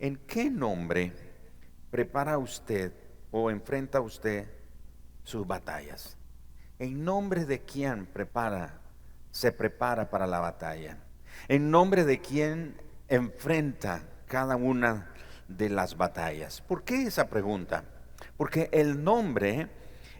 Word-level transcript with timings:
¿En 0.00 0.14
qué 0.14 0.48
nombre 0.48 1.12
prepara 1.90 2.38
usted 2.38 2.92
o 3.32 3.50
enfrenta 3.50 4.00
usted 4.00 4.46
sus 5.24 5.44
batallas? 5.44 6.16
¿En 6.78 7.04
nombre 7.04 7.44
de 7.44 7.62
quién 7.62 8.06
prepara, 8.06 8.80
se 9.32 9.50
prepara 9.50 10.08
para 10.08 10.28
la 10.28 10.38
batalla? 10.38 10.98
¿En 11.48 11.72
nombre 11.72 12.04
de 12.04 12.20
quién 12.20 12.76
enfrenta 13.08 14.04
cada 14.26 14.54
una 14.54 15.12
de 15.48 15.68
las 15.68 15.96
batallas? 15.96 16.60
¿Por 16.60 16.84
qué 16.84 17.02
esa 17.02 17.28
pregunta? 17.28 17.82
Porque 18.36 18.68
el 18.72 19.02
nombre 19.02 19.68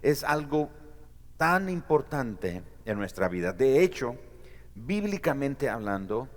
es 0.02 0.24
algo 0.24 0.70
tan 1.36 1.68
importante 1.68 2.64
en 2.84 2.98
nuestra 2.98 3.28
vida. 3.28 3.52
De 3.52 3.80
hecho, 3.84 4.16
bíblicamente 4.74 5.68
hablando, 5.68 6.28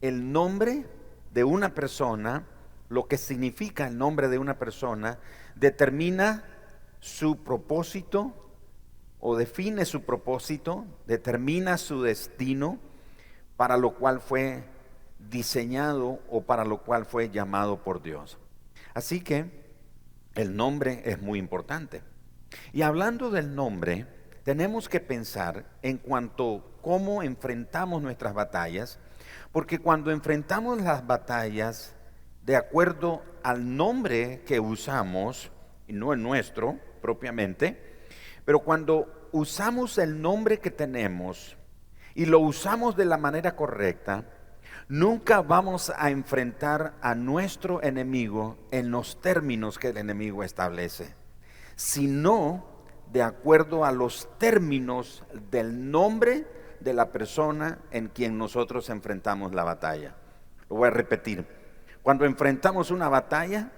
el 0.00 0.32
nombre 0.32 0.84
de 1.32 1.44
una 1.44 1.72
persona, 1.74 2.44
lo 2.88 3.06
que 3.06 3.18
significa 3.18 3.86
el 3.86 3.98
nombre 3.98 4.28
de 4.28 4.38
una 4.38 4.58
persona, 4.58 5.18
determina 5.54 6.44
su 7.00 7.42
propósito 7.42 8.32
o 9.20 9.36
define 9.36 9.84
su 9.84 10.02
propósito, 10.02 10.86
determina 11.06 11.76
su 11.76 12.02
destino 12.02 12.78
para 13.56 13.76
lo 13.76 13.94
cual 13.94 14.20
fue 14.20 14.64
diseñado 15.30 16.20
o 16.30 16.42
para 16.42 16.64
lo 16.64 16.82
cual 16.82 17.04
fue 17.04 17.30
llamado 17.30 17.82
por 17.82 18.02
Dios. 18.02 18.38
Así 18.94 19.20
que 19.20 19.50
el 20.34 20.56
nombre 20.56 21.02
es 21.04 21.20
muy 21.20 21.38
importante. 21.38 22.02
Y 22.72 22.82
hablando 22.82 23.30
del 23.30 23.54
nombre, 23.54 24.06
tenemos 24.44 24.88
que 24.88 25.00
pensar 25.00 25.66
en 25.82 25.98
cuanto 25.98 26.78
cómo 26.80 27.22
enfrentamos 27.22 28.00
nuestras 28.00 28.32
batallas, 28.32 28.98
porque 29.52 29.78
cuando 29.78 30.10
enfrentamos 30.10 30.80
las 30.80 31.06
batallas 31.06 31.94
de 32.48 32.56
acuerdo 32.56 33.20
al 33.42 33.76
nombre 33.76 34.40
que 34.46 34.58
usamos, 34.58 35.52
y 35.86 35.92
no 35.92 36.14
el 36.14 36.22
nuestro 36.22 36.78
propiamente, 37.02 38.06
pero 38.46 38.60
cuando 38.60 39.28
usamos 39.32 39.98
el 39.98 40.22
nombre 40.22 40.58
que 40.58 40.70
tenemos 40.70 41.58
y 42.14 42.24
lo 42.24 42.40
usamos 42.40 42.96
de 42.96 43.04
la 43.04 43.18
manera 43.18 43.54
correcta, 43.54 44.24
nunca 44.88 45.42
vamos 45.42 45.92
a 45.94 46.08
enfrentar 46.08 46.94
a 47.02 47.14
nuestro 47.14 47.82
enemigo 47.82 48.56
en 48.70 48.90
los 48.90 49.20
términos 49.20 49.78
que 49.78 49.88
el 49.88 49.98
enemigo 49.98 50.42
establece, 50.42 51.14
sino 51.76 52.64
de 53.12 53.24
acuerdo 53.24 53.84
a 53.84 53.92
los 53.92 54.26
términos 54.38 55.22
del 55.50 55.90
nombre 55.90 56.46
de 56.80 56.94
la 56.94 57.12
persona 57.12 57.80
en 57.90 58.08
quien 58.08 58.38
nosotros 58.38 58.88
enfrentamos 58.88 59.54
la 59.54 59.64
batalla. 59.64 60.16
Lo 60.70 60.76
voy 60.76 60.88
a 60.88 60.92
repetir. 60.92 61.57
Cuando 62.02 62.24
enfrentamos 62.24 62.90
una 62.90 63.08
batalla, 63.08 63.70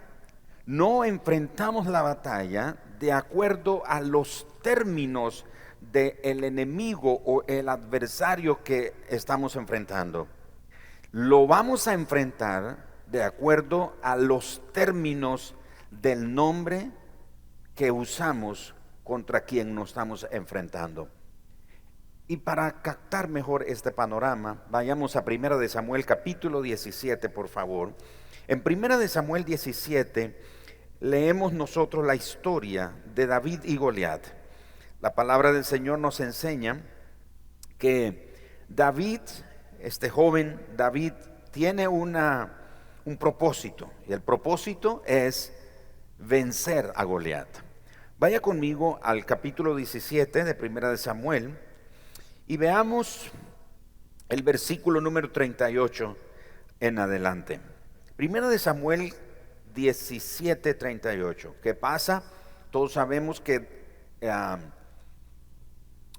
no 0.66 1.04
enfrentamos 1.04 1.86
la 1.86 2.02
batalla 2.02 2.76
de 2.98 3.12
acuerdo 3.12 3.82
a 3.86 4.00
los 4.00 4.46
términos 4.62 5.46
del 5.80 6.44
enemigo 6.44 7.22
o 7.24 7.42
el 7.46 7.68
adversario 7.68 8.62
que 8.62 8.94
estamos 9.08 9.56
enfrentando 9.56 10.28
lo 11.12 11.46
vamos 11.46 11.88
a 11.88 11.94
enfrentar 11.94 12.86
de 13.06 13.24
acuerdo 13.24 13.96
a 14.02 14.16
los 14.16 14.62
términos 14.72 15.56
del 15.90 16.34
nombre 16.34 16.90
que 17.74 17.90
usamos 17.90 18.74
contra 19.02 19.40
quien 19.40 19.74
nos 19.74 19.88
estamos 19.88 20.26
enfrentando. 20.30 21.08
Y 22.30 22.36
para 22.36 22.80
captar 22.80 23.26
mejor 23.26 23.64
este 23.66 23.90
panorama, 23.90 24.62
vayamos 24.70 25.16
a 25.16 25.24
1 25.26 25.58
de 25.58 25.68
Samuel 25.68 26.06
capítulo 26.06 26.62
17, 26.62 27.28
por 27.28 27.48
favor. 27.48 27.92
En 28.46 28.62
1 28.64 28.98
de 28.98 29.08
Samuel 29.08 29.44
17 29.44 30.40
leemos 31.00 31.52
nosotros 31.52 32.06
la 32.06 32.14
historia 32.14 32.92
de 33.16 33.26
David 33.26 33.62
y 33.64 33.76
Goliat. 33.76 34.24
La 35.00 35.16
palabra 35.16 35.50
del 35.50 35.64
Señor 35.64 35.98
nos 35.98 36.20
enseña 36.20 36.84
que 37.78 38.32
David 38.68 39.22
este 39.80 40.08
joven 40.08 40.64
David 40.76 41.14
tiene 41.50 41.88
una, 41.88 42.60
un 43.06 43.16
propósito, 43.16 43.90
y 44.06 44.12
el 44.12 44.20
propósito 44.20 45.02
es 45.04 45.52
vencer 46.16 46.92
a 46.94 47.02
Goliat. 47.02 47.48
Vaya 48.20 48.38
conmigo 48.38 49.00
al 49.02 49.26
capítulo 49.26 49.74
17 49.74 50.44
de 50.44 50.54
Primera 50.54 50.92
de 50.92 50.96
Samuel 50.96 51.58
y 52.50 52.56
veamos 52.56 53.30
el 54.28 54.42
versículo 54.42 55.00
número 55.00 55.30
38 55.30 56.16
en 56.80 56.98
adelante. 56.98 57.60
Primera 58.16 58.48
de 58.48 58.58
Samuel 58.58 59.14
17, 59.76 60.74
38. 60.74 61.54
¿Qué 61.62 61.74
pasa? 61.74 62.24
Todos 62.72 62.94
sabemos 62.94 63.40
que 63.40 63.68
ah, 64.28 64.58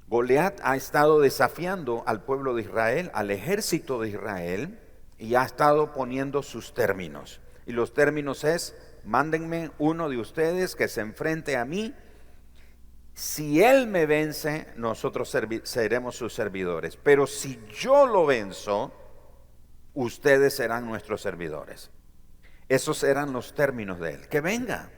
Goliat 0.08 0.62
ha 0.64 0.78
estado 0.78 1.20
desafiando 1.20 2.06
al 2.08 2.24
pueblo 2.24 2.56
de 2.56 2.62
Israel, 2.62 3.12
al 3.14 3.30
ejército 3.30 4.00
de 4.00 4.08
Israel, 4.12 4.80
y 5.20 5.36
ha 5.36 5.44
estado 5.44 5.92
poniendo 5.92 6.44
sus 6.44 6.74
términos. 6.74 7.42
Y 7.66 7.74
los 7.74 7.94
términos 7.94 8.46
es, 8.46 8.74
mándenme 9.04 9.72
uno 9.80 10.08
de 10.08 10.18
ustedes 10.18 10.78
que 10.78 10.88
se 10.88 11.02
enfrente 11.02 11.58
a 11.58 11.66
mí. 11.66 11.94
Si 13.22 13.64
él 13.64 13.86
me 13.86 14.08
vence, 14.08 14.66
nosotros 14.78 15.30
seremos 15.64 16.16
sus 16.16 16.34
servidores. 16.34 16.98
Pero 16.98 17.28
si 17.28 17.64
yo 17.72 18.08
lo 18.08 18.26
venzo, 18.26 18.92
ustedes 19.94 20.56
serán 20.56 20.88
nuestros 20.88 21.22
servidores. 21.22 21.92
Esos 22.68 23.04
eran 23.04 23.32
los 23.32 23.54
términos 23.54 24.00
de 24.00 24.16
él. 24.16 24.28
Que 24.28 24.42
venga, 24.42 24.90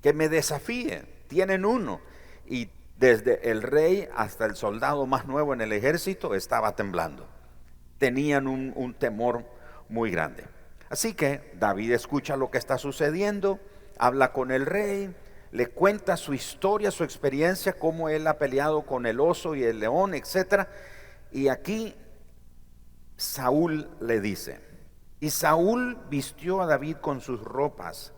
que 0.00 0.12
me 0.12 0.28
desafíe. 0.28 1.04
Tienen 1.28 1.64
uno. 1.64 2.00
Y 2.48 2.68
desde 2.98 3.48
el 3.48 3.62
rey 3.62 4.08
hasta 4.12 4.44
el 4.44 4.56
soldado 4.56 5.06
más 5.06 5.28
nuevo 5.28 5.54
en 5.54 5.60
el 5.60 5.72
ejército 5.72 6.34
estaba 6.34 6.74
temblando. 6.74 7.28
Tenían 7.98 8.48
un, 8.48 8.94
temor 8.94 9.44
muy 9.88 10.10
grande. 10.10 10.46
Así 10.90 11.14
que 11.14 11.52
David 11.60 11.92
escucha 11.92 12.36
lo 12.36 12.50
que 12.50 12.58
está 12.58 12.76
sucediendo, 12.76 13.60
habla 13.98 14.32
con 14.32 14.50
el 14.50 14.66
rey, 14.66 15.14
le 15.52 15.68
cuenta 15.68 16.16
su 16.16 16.32
historia, 16.32 16.90
su 16.90 17.04
experiencia, 17.04 17.74
cómo 17.78 18.08
él 18.08 18.26
ha 18.26 18.38
peleado 18.38 18.82
con 18.82 19.06
el 19.06 19.20
oso 19.20 19.54
y 19.54 19.62
el 19.62 19.78
león, 19.78 20.14
etc. 20.14 20.66
Y 21.30 21.48
aquí 21.48 21.94
Saúl 23.16 23.88
le 24.00 24.20
dice, 24.20 24.60
y 25.20 25.30
Saúl 25.30 25.98
vistió 26.08 26.62
a 26.62 26.66
David 26.66 26.96
con 26.96 27.20
sus 27.20 27.40
ropas 27.42 28.12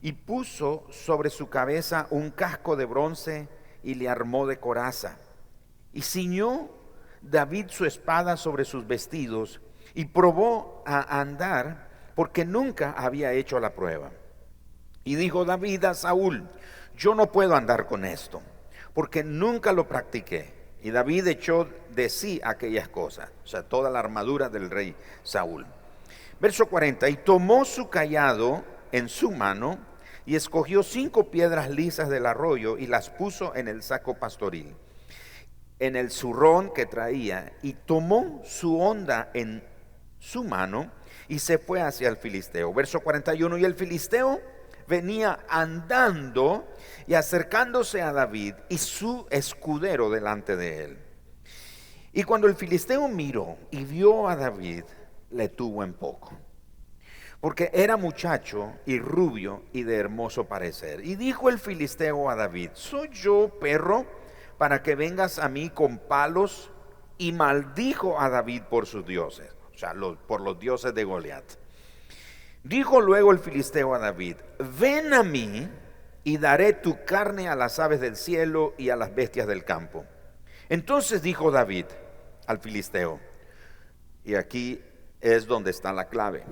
y 0.00 0.12
puso 0.12 0.86
sobre 0.90 1.28
su 1.28 1.50
cabeza 1.50 2.06
un 2.10 2.30
casco 2.30 2.74
de 2.74 2.86
bronce 2.86 3.48
y 3.82 3.94
le 3.94 4.08
armó 4.08 4.46
de 4.46 4.58
coraza. 4.58 5.18
Y 5.92 6.00
ciñó 6.00 6.70
David 7.20 7.66
su 7.68 7.84
espada 7.84 8.38
sobre 8.38 8.64
sus 8.64 8.86
vestidos 8.86 9.60
y 9.94 10.06
probó 10.06 10.82
a 10.86 11.20
andar 11.20 11.88
porque 12.14 12.46
nunca 12.46 12.92
había 12.92 13.32
hecho 13.32 13.60
la 13.60 13.74
prueba. 13.74 14.10
Y 15.04 15.14
dijo 15.14 15.44
David 15.44 15.84
a 15.84 15.94
Saúl, 15.94 16.48
yo 16.96 17.14
no 17.14 17.32
puedo 17.32 17.56
andar 17.56 17.86
con 17.86 18.04
esto, 18.04 18.42
porque 18.92 19.24
nunca 19.24 19.72
lo 19.72 19.88
practiqué. 19.88 20.52
Y 20.82 20.90
David 20.90 21.26
echó 21.28 21.68
de 21.94 22.08
sí 22.08 22.40
aquellas 22.42 22.88
cosas, 22.88 23.30
o 23.44 23.46
sea, 23.46 23.62
toda 23.62 23.90
la 23.90 23.98
armadura 23.98 24.48
del 24.48 24.70
rey 24.70 24.94
Saúl. 25.22 25.66
Verso 26.40 26.66
40, 26.66 27.08
y 27.08 27.16
tomó 27.16 27.64
su 27.64 27.90
callado 27.90 28.64
en 28.92 29.08
su 29.08 29.30
mano 29.30 29.78
y 30.24 30.36
escogió 30.36 30.82
cinco 30.82 31.30
piedras 31.30 31.70
lisas 31.70 32.08
del 32.08 32.24
arroyo 32.24 32.78
y 32.78 32.86
las 32.86 33.10
puso 33.10 33.54
en 33.54 33.68
el 33.68 33.82
saco 33.82 34.14
pastoril, 34.14 34.74
en 35.78 35.96
el 35.96 36.10
zurrón 36.10 36.72
que 36.72 36.86
traía, 36.86 37.52
y 37.62 37.74
tomó 37.74 38.40
su 38.44 38.80
onda 38.80 39.30
en 39.34 39.62
su 40.18 40.44
mano 40.44 40.90
y 41.28 41.40
se 41.40 41.58
fue 41.58 41.82
hacia 41.82 42.08
el 42.08 42.16
filisteo. 42.16 42.72
Verso 42.72 43.00
41, 43.00 43.58
y 43.58 43.64
el 43.64 43.74
filisteo 43.74 44.40
venía 44.90 45.46
andando 45.48 46.68
y 47.06 47.14
acercándose 47.14 48.02
a 48.02 48.12
David 48.12 48.54
y 48.68 48.76
su 48.76 49.26
escudero 49.30 50.10
delante 50.10 50.56
de 50.56 50.84
él. 50.84 50.98
Y 52.12 52.24
cuando 52.24 52.46
el 52.46 52.56
filisteo 52.56 53.08
miró 53.08 53.56
y 53.70 53.84
vio 53.84 54.28
a 54.28 54.36
David, 54.36 54.84
le 55.30 55.48
tuvo 55.48 55.82
en 55.82 55.94
poco 55.94 56.36
porque 57.40 57.70
era 57.72 57.96
muchacho 57.96 58.74
y 58.84 58.98
rubio 58.98 59.62
y 59.72 59.82
de 59.82 59.96
hermoso 59.96 60.44
parecer. 60.44 61.04
Y 61.04 61.16
dijo 61.16 61.48
el 61.48 61.58
filisteo 61.58 62.28
a 62.28 62.36
David, 62.36 62.70
¿soy 62.74 63.08
yo 63.10 63.58
perro 63.58 64.06
para 64.58 64.82
que 64.82 64.94
vengas 64.94 65.38
a 65.38 65.48
mí 65.48 65.70
con 65.70 65.98
palos? 65.98 66.70
Y 67.16 67.32
maldijo 67.32 68.18
a 68.18 68.30
David 68.30 68.62
por 68.70 68.86
sus 68.86 69.04
dioses, 69.04 69.54
o 69.74 69.76
sea, 69.76 69.94
por 70.26 70.40
los 70.40 70.58
dioses 70.58 70.94
de 70.94 71.04
Goliat. 71.04 71.44
Dijo 72.62 73.00
luego 73.00 73.32
el 73.32 73.38
filisteo 73.38 73.94
a 73.94 73.98
David, 73.98 74.36
ven 74.78 75.14
a 75.14 75.22
mí 75.22 75.68
y 76.24 76.38
daré 76.38 76.72
tu 76.72 77.04
carne 77.04 77.48
a 77.48 77.56
las 77.56 77.78
aves 77.78 78.00
del 78.00 78.16
cielo 78.16 78.74
y 78.76 78.90
a 78.90 78.96
las 78.96 79.14
bestias 79.14 79.46
del 79.46 79.64
campo. 79.64 80.04
Entonces 80.68 81.22
dijo 81.22 81.50
David 81.50 81.86
al 82.46 82.58
filisteo, 82.58 83.18
y 84.24 84.34
aquí 84.34 84.82
es 85.20 85.46
donde 85.46 85.70
está 85.70 85.92
la 85.92 86.08
clave, 86.08 86.44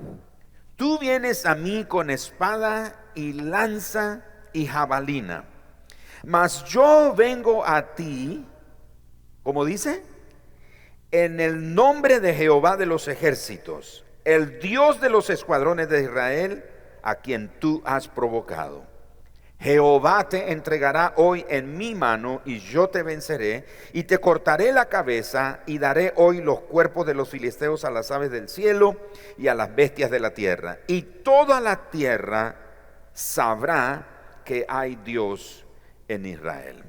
Tú 0.79 0.97
vienes 0.97 1.45
a 1.45 1.55
mí 1.55 1.83
con 1.83 2.09
espada 2.09 3.11
y 3.13 3.33
lanza 3.33 4.23
y 4.53 4.65
jabalina, 4.65 5.43
mas 6.23 6.63
yo 6.63 7.13
vengo 7.13 7.65
a 7.65 7.95
ti, 7.95 8.47
como 9.43 9.65
dice, 9.65 10.05
en 11.11 11.41
el 11.41 11.75
nombre 11.75 12.21
de 12.21 12.33
Jehová 12.33 12.77
de 12.77 12.85
los 12.85 13.09
ejércitos, 13.09 14.05
el 14.25 14.59
Dios 14.59 15.01
de 15.01 15.09
los 15.09 15.29
escuadrones 15.29 15.89
de 15.89 16.03
Israel, 16.03 16.63
a 17.01 17.15
quien 17.15 17.49
tú 17.59 17.81
has 17.85 18.07
provocado. 18.07 18.83
Jehová 19.59 20.29
te 20.29 20.53
entregará 20.53 21.13
hoy 21.17 21.45
en 21.49 21.77
mi 21.77 21.93
mano 21.93 22.41
y 22.45 22.59
yo 22.59 22.87
te 22.87 23.03
venceré 23.03 23.65
y 23.91 24.03
te 24.03 24.17
cortaré 24.19 24.71
la 24.71 24.85
cabeza 24.85 25.59
y 25.65 25.79
daré 25.79 26.13
hoy 26.15 26.41
los 26.41 26.61
cuerpos 26.61 27.05
de 27.05 27.13
los 27.13 27.27
filisteos 27.27 27.83
a 27.83 27.91
las 27.91 28.09
aves 28.09 28.31
del 28.31 28.47
cielo 28.47 28.95
y 29.37 29.49
a 29.49 29.55
las 29.55 29.75
bestias 29.75 30.11
de 30.11 30.21
la 30.21 30.33
tierra. 30.33 30.79
Y 30.87 31.01
toda 31.01 31.59
la 31.59 31.89
tierra 31.89 32.55
sabrá 33.13 34.07
que 34.45 34.65
hay 34.69 34.95
Dios 34.95 35.65
en 36.07 36.25
Israel. 36.25 36.81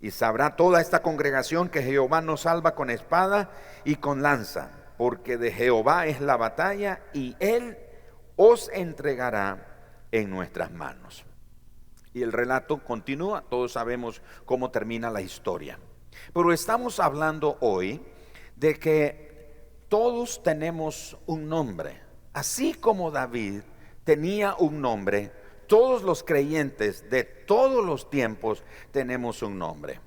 Y 0.00 0.10
sabrá 0.10 0.56
toda 0.56 0.80
esta 0.80 1.02
congregación 1.02 1.68
que 1.68 1.82
Jehová 1.82 2.22
nos 2.22 2.42
salva 2.42 2.74
con 2.74 2.88
espada 2.88 3.50
y 3.84 3.96
con 3.96 4.22
lanza, 4.22 4.70
porque 4.96 5.36
de 5.36 5.52
Jehová 5.52 6.06
es 6.06 6.20
la 6.20 6.36
batalla 6.36 7.02
y 7.12 7.36
él 7.38 7.76
os 8.36 8.70
entregará 8.72 10.06
en 10.12 10.30
nuestras 10.30 10.70
manos. 10.70 11.24
Y 12.12 12.22
el 12.22 12.32
relato 12.32 12.82
continúa, 12.82 13.44
todos 13.48 13.72
sabemos 13.72 14.22
cómo 14.44 14.70
termina 14.70 15.10
la 15.10 15.20
historia. 15.20 15.78
Pero 16.32 16.52
estamos 16.52 16.98
hablando 16.98 17.58
hoy 17.60 18.00
de 18.56 18.78
que 18.78 19.26
todos 19.88 20.42
tenemos 20.42 21.16
un 21.26 21.48
nombre. 21.48 22.00
Así 22.32 22.74
como 22.74 23.10
David 23.10 23.62
tenía 24.04 24.54
un 24.58 24.80
nombre, 24.80 25.30
todos 25.66 26.02
los 26.02 26.22
creyentes 26.22 27.10
de 27.10 27.24
todos 27.24 27.84
los 27.84 28.08
tiempos 28.08 28.62
tenemos 28.92 29.42
un 29.42 29.58
nombre. 29.58 30.00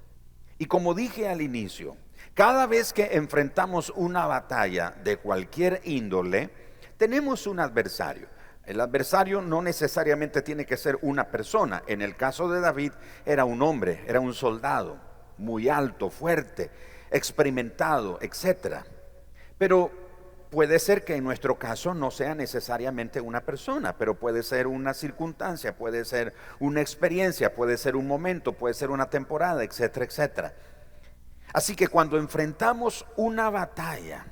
Y 0.58 0.66
como 0.66 0.94
dije 0.94 1.28
al 1.28 1.42
inicio, 1.42 1.96
cada 2.40 2.68
vez 2.68 2.94
que 2.94 3.18
enfrentamos 3.18 3.92
una 3.98 4.26
batalla 4.26 4.94
de 5.04 5.18
cualquier 5.18 5.82
índole, 5.84 6.50
tenemos 6.96 7.46
un 7.48 7.60
adversario. 7.60 8.30
El 8.66 8.80
adversario 8.80 9.42
no 9.42 9.62
necesariamente 9.62 10.42
tiene 10.42 10.66
que 10.66 10.78
ser 10.78 10.98
una 11.02 11.32
persona. 11.32 11.84
En 11.86 12.02
el 12.02 12.16
caso 12.16 12.50
de 12.50 12.62
David 12.62 12.94
era 13.26 13.44
un 13.44 13.62
hombre, 13.62 14.06
era 14.08 14.22
un 14.22 14.34
soldado, 14.34 15.02
muy 15.38 15.68
alto, 15.68 16.10
fuerte, 16.10 16.72
experimentado, 17.12 18.20
etc. 18.22 18.86
Pero 19.58 19.92
puede 20.50 20.80
ser 20.80 21.04
que 21.04 21.18
en 21.18 21.26
nuestro 21.26 21.60
caso 21.60 21.94
no 21.94 22.10
sea 22.10 22.36
necesariamente 22.36 23.20
una 23.20 23.42
persona, 23.42 23.98
pero 23.98 24.18
puede 24.18 24.44
ser 24.44 24.66
una 24.66 24.94
circunstancia, 24.94 25.76
puede 25.76 26.06
ser 26.06 26.34
una 26.62 26.80
experiencia, 26.80 27.54
puede 27.54 27.76
ser 27.76 27.98
un 27.98 28.08
momento, 28.08 28.54
puede 28.54 28.76
ser 28.76 28.92
una 28.92 29.10
temporada, 29.10 29.62
etcétera, 29.66 30.06
etcétera. 30.06 30.54
Así 31.54 31.76
que 31.76 31.88
cuando 31.88 32.18
enfrentamos 32.18 33.06
una 33.16 33.50
batalla, 33.50 34.26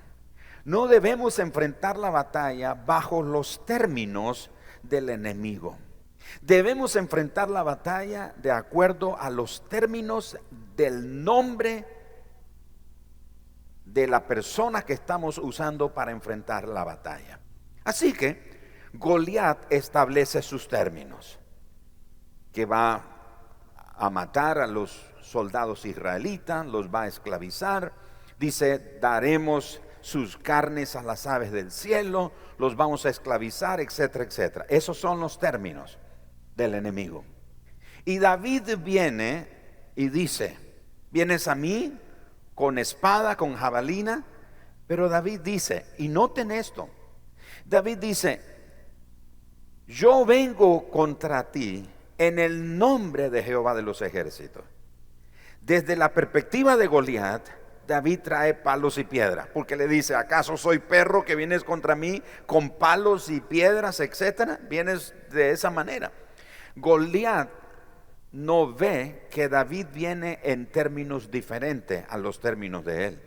no 0.65 0.87
debemos 0.87 1.39
enfrentar 1.39 1.97
la 1.97 2.09
batalla 2.09 2.73
bajo 2.73 3.23
los 3.23 3.65
términos 3.65 4.51
del 4.83 5.09
enemigo. 5.09 5.77
Debemos 6.41 6.95
enfrentar 6.95 7.49
la 7.49 7.63
batalla 7.63 8.33
de 8.37 8.51
acuerdo 8.51 9.17
a 9.17 9.29
los 9.29 9.67
términos 9.69 10.37
del 10.75 11.23
nombre 11.23 11.85
de 13.85 14.07
la 14.07 14.27
persona 14.27 14.83
que 14.83 14.93
estamos 14.93 15.37
usando 15.37 15.93
para 15.93 16.11
enfrentar 16.11 16.67
la 16.67 16.83
batalla. 16.83 17.39
Así 17.83 18.13
que 18.13 18.89
Goliat 18.93 19.71
establece 19.71 20.41
sus 20.41 20.67
términos, 20.67 21.39
que 22.51 22.65
va 22.65 23.01
a 23.95 24.09
matar 24.09 24.59
a 24.59 24.67
los 24.67 25.13
soldados 25.29 25.85
israelitas, 25.85 26.65
los 26.65 26.93
va 26.93 27.03
a 27.03 27.07
esclavizar, 27.07 27.93
dice, 28.39 28.99
daremos 29.01 29.81
sus 30.01 30.37
carnes 30.37 30.95
a 30.95 31.03
las 31.03 31.27
aves 31.27 31.51
del 31.51 31.71
cielo, 31.71 32.31
los 32.57 32.75
vamos 32.75 33.05
a 33.05 33.09
esclavizar, 33.09 33.79
etcétera, 33.81 34.23
etcétera. 34.23 34.65
Esos 34.69 34.97
son 34.97 35.19
los 35.19 35.39
términos 35.39 35.97
del 36.55 36.75
enemigo. 36.75 37.25
Y 38.05 38.19
David 38.19 38.77
viene 38.83 39.47
y 39.95 40.09
dice, 40.09 40.57
vienes 41.11 41.47
a 41.47 41.55
mí 41.55 41.99
con 42.55 42.77
espada, 42.77 43.35
con 43.35 43.55
jabalina, 43.55 44.23
pero 44.87 45.09
David 45.09 45.41
dice, 45.41 45.85
y 45.97 46.07
noten 46.07 46.51
esto, 46.51 46.89
David 47.65 47.97
dice, 47.97 48.41
yo 49.87 50.25
vengo 50.25 50.89
contra 50.89 51.51
ti 51.51 51.87
en 52.17 52.39
el 52.39 52.77
nombre 52.77 53.29
de 53.29 53.43
Jehová 53.43 53.75
de 53.75 53.81
los 53.81 54.01
ejércitos. 54.01 54.63
Desde 55.67 55.97
la 55.97 56.13
perspectiva 56.13 56.77
de 56.77 56.87
Goliat, 56.87 57.45
David 57.85 58.21
trae 58.23 58.53
palos 58.53 58.97
y 58.97 59.03
piedras, 59.03 59.49
porque 59.53 59.75
le 59.75 59.89
dice, 59.89 60.15
¿acaso 60.15 60.55
soy 60.55 60.79
perro 60.79 61.25
que 61.25 61.35
vienes 61.35 61.65
contra 61.65 61.93
mí 61.93 62.23
con 62.45 62.69
palos 62.69 63.29
y 63.29 63.41
piedras, 63.41 63.99
etcétera? 63.99 64.61
Vienes 64.69 65.13
de 65.29 65.51
esa 65.51 65.69
manera. 65.69 66.13
Goliat 66.77 67.49
no 68.31 68.73
ve 68.73 69.27
que 69.29 69.49
David 69.49 69.87
viene 69.93 70.39
en 70.41 70.67
términos 70.67 71.29
diferentes 71.31 72.05
a 72.07 72.17
los 72.17 72.39
términos 72.39 72.85
de 72.85 73.07
él. 73.07 73.21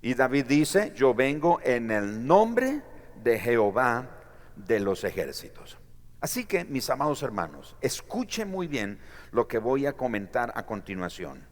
Y 0.00 0.14
David 0.14 0.46
dice, 0.46 0.92
yo 0.94 1.12
vengo 1.12 1.58
en 1.64 1.90
el 1.90 2.24
nombre 2.24 2.82
de 3.20 3.40
Jehová 3.40 4.10
de 4.54 4.78
los 4.78 5.02
ejércitos. 5.02 5.76
Así 6.20 6.44
que, 6.44 6.64
mis 6.64 6.88
amados 6.88 7.20
hermanos, 7.24 7.74
escuchen 7.80 8.48
muy 8.48 8.68
bien 8.68 9.00
lo 9.32 9.48
que 9.48 9.58
voy 9.58 9.86
a 9.86 9.94
comentar 9.94 10.52
a 10.54 10.64
continuación. 10.64 11.46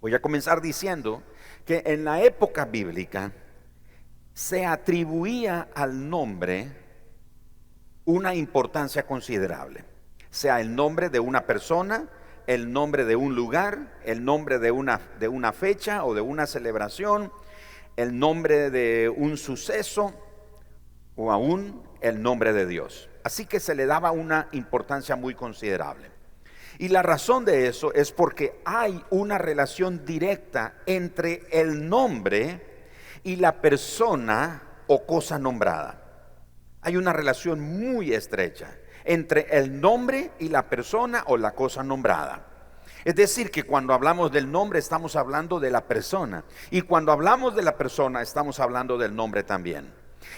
Voy 0.00 0.14
a 0.14 0.20
comenzar 0.20 0.60
diciendo 0.60 1.22
que 1.64 1.82
en 1.86 2.04
la 2.04 2.22
época 2.22 2.66
bíblica 2.66 3.32
se 4.34 4.66
atribuía 4.66 5.68
al 5.74 6.10
nombre 6.10 6.72
una 8.04 8.34
importancia 8.34 9.06
considerable, 9.06 9.84
sea 10.30 10.60
el 10.60 10.74
nombre 10.74 11.08
de 11.08 11.20
una 11.20 11.46
persona, 11.46 12.08
el 12.46 12.70
nombre 12.70 13.04
de 13.04 13.16
un 13.16 13.34
lugar, 13.34 13.94
el 14.04 14.24
nombre 14.24 14.58
de 14.58 14.70
una, 14.70 15.00
de 15.18 15.28
una 15.28 15.52
fecha 15.52 16.04
o 16.04 16.12
de 16.12 16.20
una 16.20 16.46
celebración, 16.46 17.32
el 17.96 18.18
nombre 18.18 18.70
de 18.70 19.08
un 19.08 19.38
suceso 19.38 20.12
o 21.16 21.32
aún 21.32 21.82
el 22.00 22.20
nombre 22.20 22.52
de 22.52 22.66
Dios. 22.66 23.08
Así 23.22 23.46
que 23.46 23.60
se 23.60 23.74
le 23.74 23.86
daba 23.86 24.10
una 24.10 24.48
importancia 24.52 25.16
muy 25.16 25.34
considerable. 25.34 26.13
Y 26.78 26.88
la 26.88 27.02
razón 27.02 27.44
de 27.44 27.68
eso 27.68 27.92
es 27.92 28.12
porque 28.12 28.60
hay 28.64 29.02
una 29.10 29.38
relación 29.38 30.04
directa 30.04 30.74
entre 30.86 31.46
el 31.50 31.88
nombre 31.88 32.60
y 33.22 33.36
la 33.36 33.60
persona 33.60 34.62
o 34.86 35.06
cosa 35.06 35.38
nombrada. 35.38 36.00
Hay 36.82 36.96
una 36.96 37.12
relación 37.12 37.60
muy 37.60 38.12
estrecha 38.12 38.76
entre 39.04 39.46
el 39.50 39.80
nombre 39.80 40.32
y 40.38 40.48
la 40.48 40.68
persona 40.68 41.24
o 41.26 41.36
la 41.36 41.52
cosa 41.52 41.82
nombrada. 41.82 42.46
Es 43.04 43.14
decir, 43.14 43.50
que 43.50 43.64
cuando 43.64 43.92
hablamos 43.92 44.32
del 44.32 44.50
nombre 44.50 44.78
estamos 44.78 45.14
hablando 45.14 45.60
de 45.60 45.70
la 45.70 45.82
persona. 45.82 46.44
Y 46.70 46.82
cuando 46.82 47.12
hablamos 47.12 47.54
de 47.54 47.62
la 47.62 47.76
persona 47.76 48.22
estamos 48.22 48.60
hablando 48.60 48.96
del 48.96 49.14
nombre 49.14 49.42
también. 49.42 49.92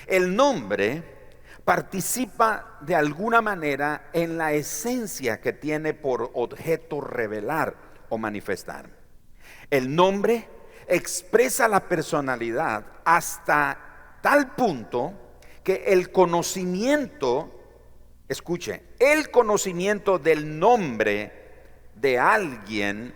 El 0.06 0.34
nombre 0.34 1.15
participa 1.66 2.78
de 2.80 2.94
alguna 2.94 3.42
manera 3.42 4.08
en 4.12 4.38
la 4.38 4.52
esencia 4.52 5.40
que 5.40 5.52
tiene 5.52 5.94
por 5.94 6.30
objeto 6.34 7.00
revelar 7.00 7.74
o 8.08 8.18
manifestar. 8.18 8.88
El 9.68 9.92
nombre 9.92 10.48
expresa 10.86 11.66
la 11.66 11.88
personalidad 11.88 12.84
hasta 13.04 14.18
tal 14.22 14.54
punto 14.54 15.12
que 15.64 15.82
el 15.88 16.12
conocimiento, 16.12 17.50
escuche, 18.28 18.84
el 19.00 19.32
conocimiento 19.32 20.20
del 20.20 20.60
nombre 20.60 21.32
de 21.96 22.16
alguien 22.16 23.12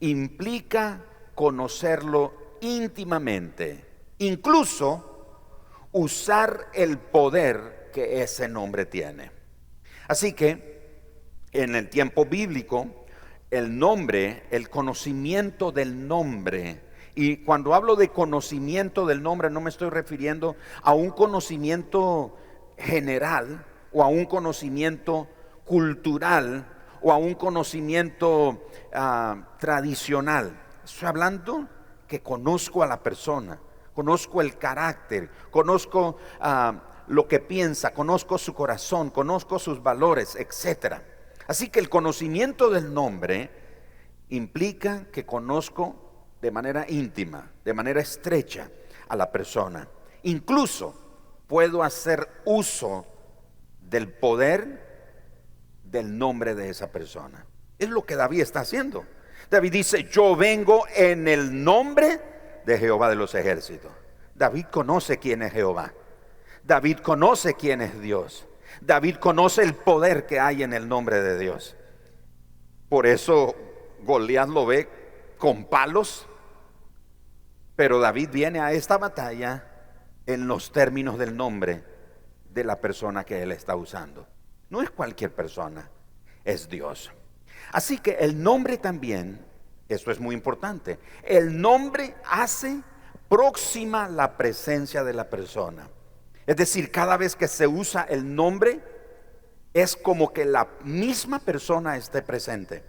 implica 0.00 1.04
conocerlo 1.34 2.56
íntimamente, 2.62 3.84
incluso 4.16 5.07
usar 5.92 6.68
el 6.74 6.98
poder 6.98 7.90
que 7.92 8.22
ese 8.22 8.48
nombre 8.48 8.86
tiene. 8.86 9.30
Así 10.08 10.32
que 10.32 10.78
en 11.52 11.74
el 11.74 11.88
tiempo 11.88 12.24
bíblico, 12.24 12.86
el 13.50 13.78
nombre, 13.78 14.44
el 14.50 14.68
conocimiento 14.68 15.72
del 15.72 16.06
nombre, 16.06 16.82
y 17.14 17.38
cuando 17.38 17.74
hablo 17.74 17.96
de 17.96 18.10
conocimiento 18.10 19.04
del 19.04 19.22
nombre 19.22 19.50
no 19.50 19.60
me 19.60 19.70
estoy 19.70 19.90
refiriendo 19.90 20.54
a 20.82 20.94
un 20.94 21.10
conocimiento 21.10 22.36
general 22.76 23.66
o 23.92 24.04
a 24.04 24.06
un 24.06 24.24
conocimiento 24.24 25.26
cultural 25.64 26.64
o 27.02 27.12
a 27.12 27.16
un 27.16 27.34
conocimiento 27.34 28.68
ah, 28.94 29.48
tradicional. 29.58 30.60
Estoy 30.84 31.08
hablando 31.08 31.68
que 32.06 32.22
conozco 32.22 32.84
a 32.84 32.86
la 32.86 33.02
persona, 33.02 33.58
conozco 33.98 34.40
el 34.40 34.56
carácter, 34.58 35.28
conozco 35.50 36.18
ah, 36.38 37.04
lo 37.08 37.26
que 37.26 37.40
piensa, 37.40 37.92
conozco 37.92 38.38
su 38.38 38.54
corazón, 38.54 39.10
conozco 39.10 39.58
sus 39.58 39.82
valores, 39.82 40.36
etc. 40.36 41.02
Así 41.48 41.68
que 41.68 41.80
el 41.80 41.88
conocimiento 41.88 42.70
del 42.70 42.94
nombre 42.94 43.50
implica 44.28 45.06
que 45.10 45.26
conozco 45.26 45.96
de 46.40 46.52
manera 46.52 46.86
íntima, 46.88 47.50
de 47.64 47.74
manera 47.74 48.00
estrecha 48.00 48.70
a 49.08 49.16
la 49.16 49.32
persona. 49.32 49.88
Incluso 50.22 50.94
puedo 51.48 51.82
hacer 51.82 52.28
uso 52.44 53.04
del 53.80 54.12
poder 54.12 55.74
del 55.82 56.16
nombre 56.16 56.54
de 56.54 56.68
esa 56.68 56.92
persona. 56.92 57.44
Es 57.80 57.88
lo 57.88 58.06
que 58.06 58.14
David 58.14 58.42
está 58.42 58.60
haciendo. 58.60 59.04
David 59.50 59.72
dice, 59.72 60.04
yo 60.04 60.36
vengo 60.36 60.84
en 60.94 61.26
el 61.26 61.64
nombre 61.64 62.37
de 62.68 62.78
Jehová 62.78 63.08
de 63.08 63.16
los 63.16 63.34
ejércitos. 63.34 63.90
David 64.34 64.66
conoce 64.70 65.16
quién 65.16 65.42
es 65.42 65.52
Jehová. 65.52 65.94
David 66.62 66.98
conoce 66.98 67.54
quién 67.54 67.80
es 67.80 67.98
Dios. 67.98 68.46
David 68.82 69.16
conoce 69.16 69.62
el 69.62 69.74
poder 69.74 70.26
que 70.26 70.38
hay 70.38 70.62
en 70.62 70.74
el 70.74 70.86
nombre 70.86 71.22
de 71.22 71.38
Dios. 71.38 71.76
Por 72.90 73.06
eso 73.06 73.56
Goliat 74.02 74.50
lo 74.50 74.66
ve 74.66 74.86
con 75.38 75.64
palos, 75.64 76.28
pero 77.74 78.00
David 78.00 78.28
viene 78.30 78.60
a 78.60 78.72
esta 78.72 78.98
batalla 78.98 79.64
en 80.26 80.46
los 80.46 80.70
términos 80.70 81.16
del 81.16 81.34
nombre 81.34 81.84
de 82.50 82.64
la 82.64 82.82
persona 82.82 83.24
que 83.24 83.42
él 83.42 83.52
está 83.52 83.76
usando. 83.76 84.28
No 84.68 84.82
es 84.82 84.90
cualquier 84.90 85.34
persona, 85.34 85.90
es 86.44 86.68
Dios. 86.68 87.10
Así 87.72 87.96
que 87.96 88.18
el 88.20 88.42
nombre 88.42 88.76
también, 88.76 89.47
esto 89.88 90.10
es 90.10 90.20
muy 90.20 90.34
importante, 90.34 90.98
el 91.22 91.60
nombre 91.60 92.14
hace 92.30 92.82
próxima 93.28 94.08
la 94.08 94.36
presencia 94.36 95.04
de 95.04 95.14
la 95.14 95.28
persona. 95.28 95.88
Es 96.46 96.56
decir, 96.56 96.90
cada 96.90 97.16
vez 97.16 97.36
que 97.36 97.48
se 97.48 97.66
usa 97.66 98.06
el 98.08 98.34
nombre, 98.34 98.80
es 99.74 99.96
como 99.96 100.32
que 100.32 100.44
la 100.44 100.66
misma 100.82 101.38
persona 101.38 101.96
esté 101.96 102.22
presente. 102.22 102.82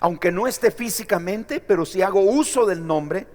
Aunque 0.00 0.30
no 0.30 0.46
esté 0.46 0.70
físicamente, 0.70 1.60
pero 1.60 1.86
si 1.86 2.02
hago 2.02 2.20
uso 2.20 2.66
del 2.66 2.86
nombre, 2.86 3.26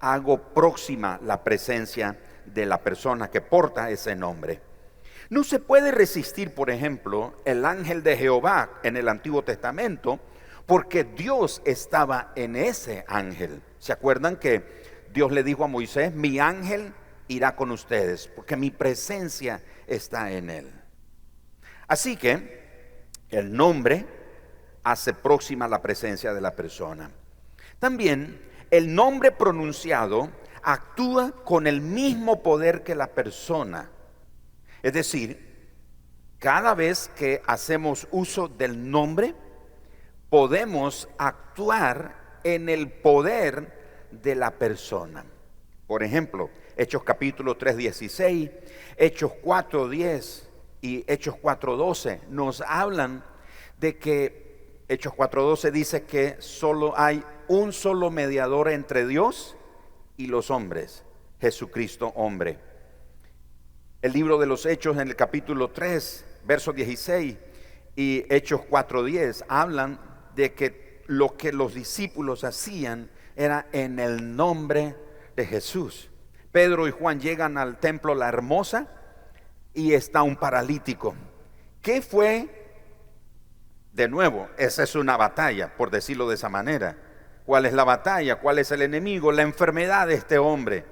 hago 0.00 0.38
próxima 0.54 1.18
la 1.24 1.42
presencia 1.42 2.16
de 2.46 2.66
la 2.66 2.80
persona 2.80 3.28
que 3.28 3.40
porta 3.40 3.90
ese 3.90 4.14
nombre. 4.14 4.60
No 5.30 5.44
se 5.44 5.58
puede 5.58 5.90
resistir, 5.90 6.54
por 6.54 6.70
ejemplo, 6.70 7.34
el 7.44 7.64
ángel 7.64 8.02
de 8.02 8.16
Jehová 8.16 8.70
en 8.82 8.96
el 8.96 9.08
Antiguo 9.08 9.42
Testamento, 9.42 10.20
porque 10.68 11.02
Dios 11.02 11.62
estaba 11.64 12.30
en 12.36 12.54
ese 12.54 13.02
ángel. 13.08 13.62
¿Se 13.78 13.90
acuerdan 13.90 14.36
que 14.36 15.06
Dios 15.14 15.32
le 15.32 15.42
dijo 15.42 15.64
a 15.64 15.66
Moisés, 15.66 16.12
mi 16.12 16.38
ángel 16.38 16.92
irá 17.26 17.56
con 17.56 17.70
ustedes, 17.70 18.28
porque 18.28 18.54
mi 18.54 18.70
presencia 18.70 19.62
está 19.86 20.30
en 20.30 20.50
él? 20.50 20.70
Así 21.86 22.18
que 22.18 23.06
el 23.30 23.50
nombre 23.50 24.04
hace 24.84 25.14
próxima 25.14 25.66
la 25.68 25.80
presencia 25.80 26.34
de 26.34 26.42
la 26.42 26.54
persona. 26.54 27.12
También 27.78 28.38
el 28.70 28.94
nombre 28.94 29.32
pronunciado 29.32 30.30
actúa 30.62 31.32
con 31.46 31.66
el 31.66 31.80
mismo 31.80 32.42
poder 32.42 32.82
que 32.82 32.94
la 32.94 33.06
persona. 33.06 33.90
Es 34.82 34.92
decir, 34.92 35.70
cada 36.38 36.74
vez 36.74 37.10
que 37.16 37.40
hacemos 37.46 38.06
uso 38.10 38.48
del 38.48 38.90
nombre, 38.90 39.34
podemos 40.30 41.08
actuar 41.18 42.40
en 42.44 42.68
el 42.68 42.90
poder 42.90 44.08
de 44.10 44.34
la 44.34 44.52
persona. 44.52 45.24
Por 45.86 46.02
ejemplo, 46.02 46.50
Hechos 46.76 47.02
capítulo 47.02 47.56
3:16, 47.56 48.50
Hechos 48.96 49.32
4:10 49.42 50.48
y 50.80 51.04
Hechos 51.06 51.34
4:12 51.36 52.20
nos 52.28 52.60
hablan 52.60 53.24
de 53.78 53.96
que 53.98 54.82
Hechos 54.88 55.12
4:12 55.14 55.70
dice 55.70 56.04
que 56.04 56.36
solo 56.40 56.94
hay 56.96 57.24
un 57.48 57.72
solo 57.72 58.10
mediador 58.10 58.68
entre 58.68 59.06
Dios 59.06 59.56
y 60.16 60.26
los 60.26 60.50
hombres, 60.50 61.04
Jesucristo 61.40 62.12
hombre 62.16 62.68
el 64.00 64.12
libro 64.12 64.38
de 64.38 64.46
los 64.46 64.64
Hechos 64.64 64.96
en 64.96 65.08
el 65.08 65.16
capítulo 65.16 65.70
3, 65.70 66.24
verso 66.44 66.72
16 66.72 67.36
y 67.96 68.24
Hechos 68.32 68.60
4.10 68.70 69.44
hablan 69.48 69.98
de 70.38 70.54
que 70.54 71.02
lo 71.08 71.36
que 71.36 71.52
los 71.52 71.74
discípulos 71.74 72.44
hacían 72.44 73.10
era 73.34 73.66
en 73.72 73.98
el 73.98 74.36
nombre 74.36 74.94
de 75.34 75.44
Jesús. 75.44 76.10
Pedro 76.52 76.86
y 76.86 76.92
Juan 76.92 77.20
llegan 77.20 77.58
al 77.58 77.78
templo 77.78 78.14
La 78.14 78.28
Hermosa 78.28 78.86
y 79.74 79.94
está 79.94 80.22
un 80.22 80.36
paralítico. 80.36 81.16
¿Qué 81.82 82.02
fue? 82.02 82.48
De 83.92 84.06
nuevo, 84.06 84.48
esa 84.56 84.84
es 84.84 84.94
una 84.94 85.16
batalla, 85.16 85.76
por 85.76 85.90
decirlo 85.90 86.28
de 86.28 86.36
esa 86.36 86.48
manera. 86.48 86.96
¿Cuál 87.44 87.66
es 87.66 87.72
la 87.72 87.82
batalla? 87.82 88.36
¿Cuál 88.36 88.60
es 88.60 88.70
el 88.70 88.82
enemigo? 88.82 89.32
La 89.32 89.42
enfermedad 89.42 90.06
de 90.06 90.14
este 90.14 90.38
hombre 90.38 90.84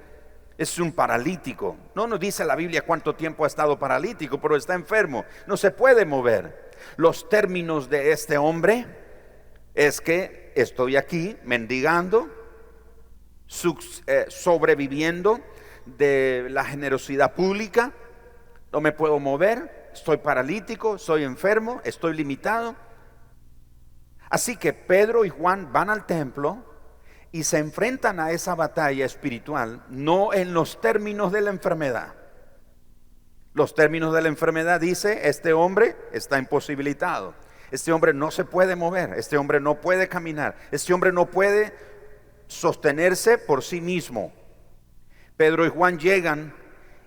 es 0.57 0.77
un 0.77 0.91
paralítico. 0.91 1.77
No 1.95 2.05
nos 2.05 2.19
dice 2.19 2.43
la 2.43 2.57
Biblia 2.57 2.85
cuánto 2.85 3.15
tiempo 3.15 3.45
ha 3.45 3.47
estado 3.47 3.79
paralítico, 3.79 4.41
pero 4.41 4.57
está 4.57 4.73
enfermo, 4.73 5.23
no 5.45 5.55
se 5.55 5.71
puede 5.71 6.03
mover. 6.03 6.67
Los 6.97 7.29
términos 7.29 7.89
de 7.89 8.11
este 8.11 8.37
hombre 8.37 9.06
es 9.77 10.01
que 10.01 10.51
estoy 10.55 10.95
aquí 10.95 11.37
mendigando, 11.43 12.27
eh, 14.07 14.25
sobreviviendo 14.27 15.39
de 15.85 16.47
la 16.49 16.65
generosidad 16.65 17.35
pública, 17.35 17.93
no 18.73 18.81
me 18.81 18.91
puedo 18.91 19.19
mover, 19.19 19.91
estoy 19.93 20.17
paralítico, 20.17 20.97
soy 20.97 21.23
enfermo, 21.23 21.79
estoy 21.85 22.15
limitado. 22.15 22.75
Así 24.31 24.57
que 24.57 24.73
Pedro 24.73 25.25
y 25.25 25.29
Juan 25.29 25.71
van 25.71 25.91
al 25.91 26.07
templo 26.07 26.65
y 27.31 27.43
se 27.43 27.59
enfrentan 27.59 28.19
a 28.19 28.31
esa 28.31 28.55
batalla 28.55 29.05
espiritual 29.05 29.85
no 29.89 30.33
en 30.33 30.55
los 30.55 30.81
términos 30.81 31.31
de 31.31 31.41
la 31.41 31.51
enfermedad. 31.51 32.15
Los 33.53 33.75
términos 33.75 34.11
de 34.11 34.23
la 34.23 34.27
enfermedad 34.27 34.79
dice, 34.79 35.29
este 35.29 35.53
hombre 35.53 35.95
está 36.11 36.39
imposibilitado, 36.39 37.35
este 37.71 37.91
hombre 37.91 38.13
no 38.13 38.31
se 38.31 38.45
puede 38.45 38.75
mover, 38.75 39.13
este 39.13 39.37
hombre 39.37 39.59
no 39.59 39.81
puede 39.81 40.07
caminar, 40.07 40.55
este 40.71 40.93
hombre 40.93 41.11
no 41.11 41.25
puede 41.27 41.73
sostenerse 42.47 43.37
por 43.37 43.63
sí 43.63 43.81
mismo. 43.81 44.33
Pedro 45.35 45.65
y 45.65 45.69
Juan 45.69 45.99
llegan 45.99 46.53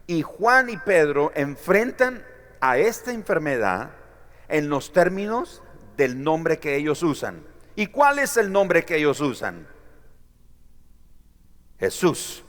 y 0.06 0.22
Juan 0.22 0.70
y 0.70 0.76
Pedro 0.76 1.32
enfrentan 1.34 2.24
a 2.60 2.78
esta 2.78 3.12
enfermedad 3.12 3.90
en 4.48 4.68
los 4.68 4.92
términos 4.92 5.62
del 5.96 6.22
nombre 6.22 6.58
que 6.58 6.76
ellos 6.76 7.02
usan. 7.02 7.44
¿Y 7.76 7.86
cuál 7.86 8.18
es 8.18 8.36
el 8.36 8.52
nombre 8.52 8.84
que 8.84 8.96
ellos 8.96 9.20
usan? 9.20 9.66
Jesús. 11.78 12.44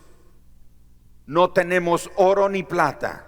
No 1.25 1.51
tenemos 1.51 2.11
oro 2.15 2.49
ni 2.49 2.63
plata, 2.63 3.25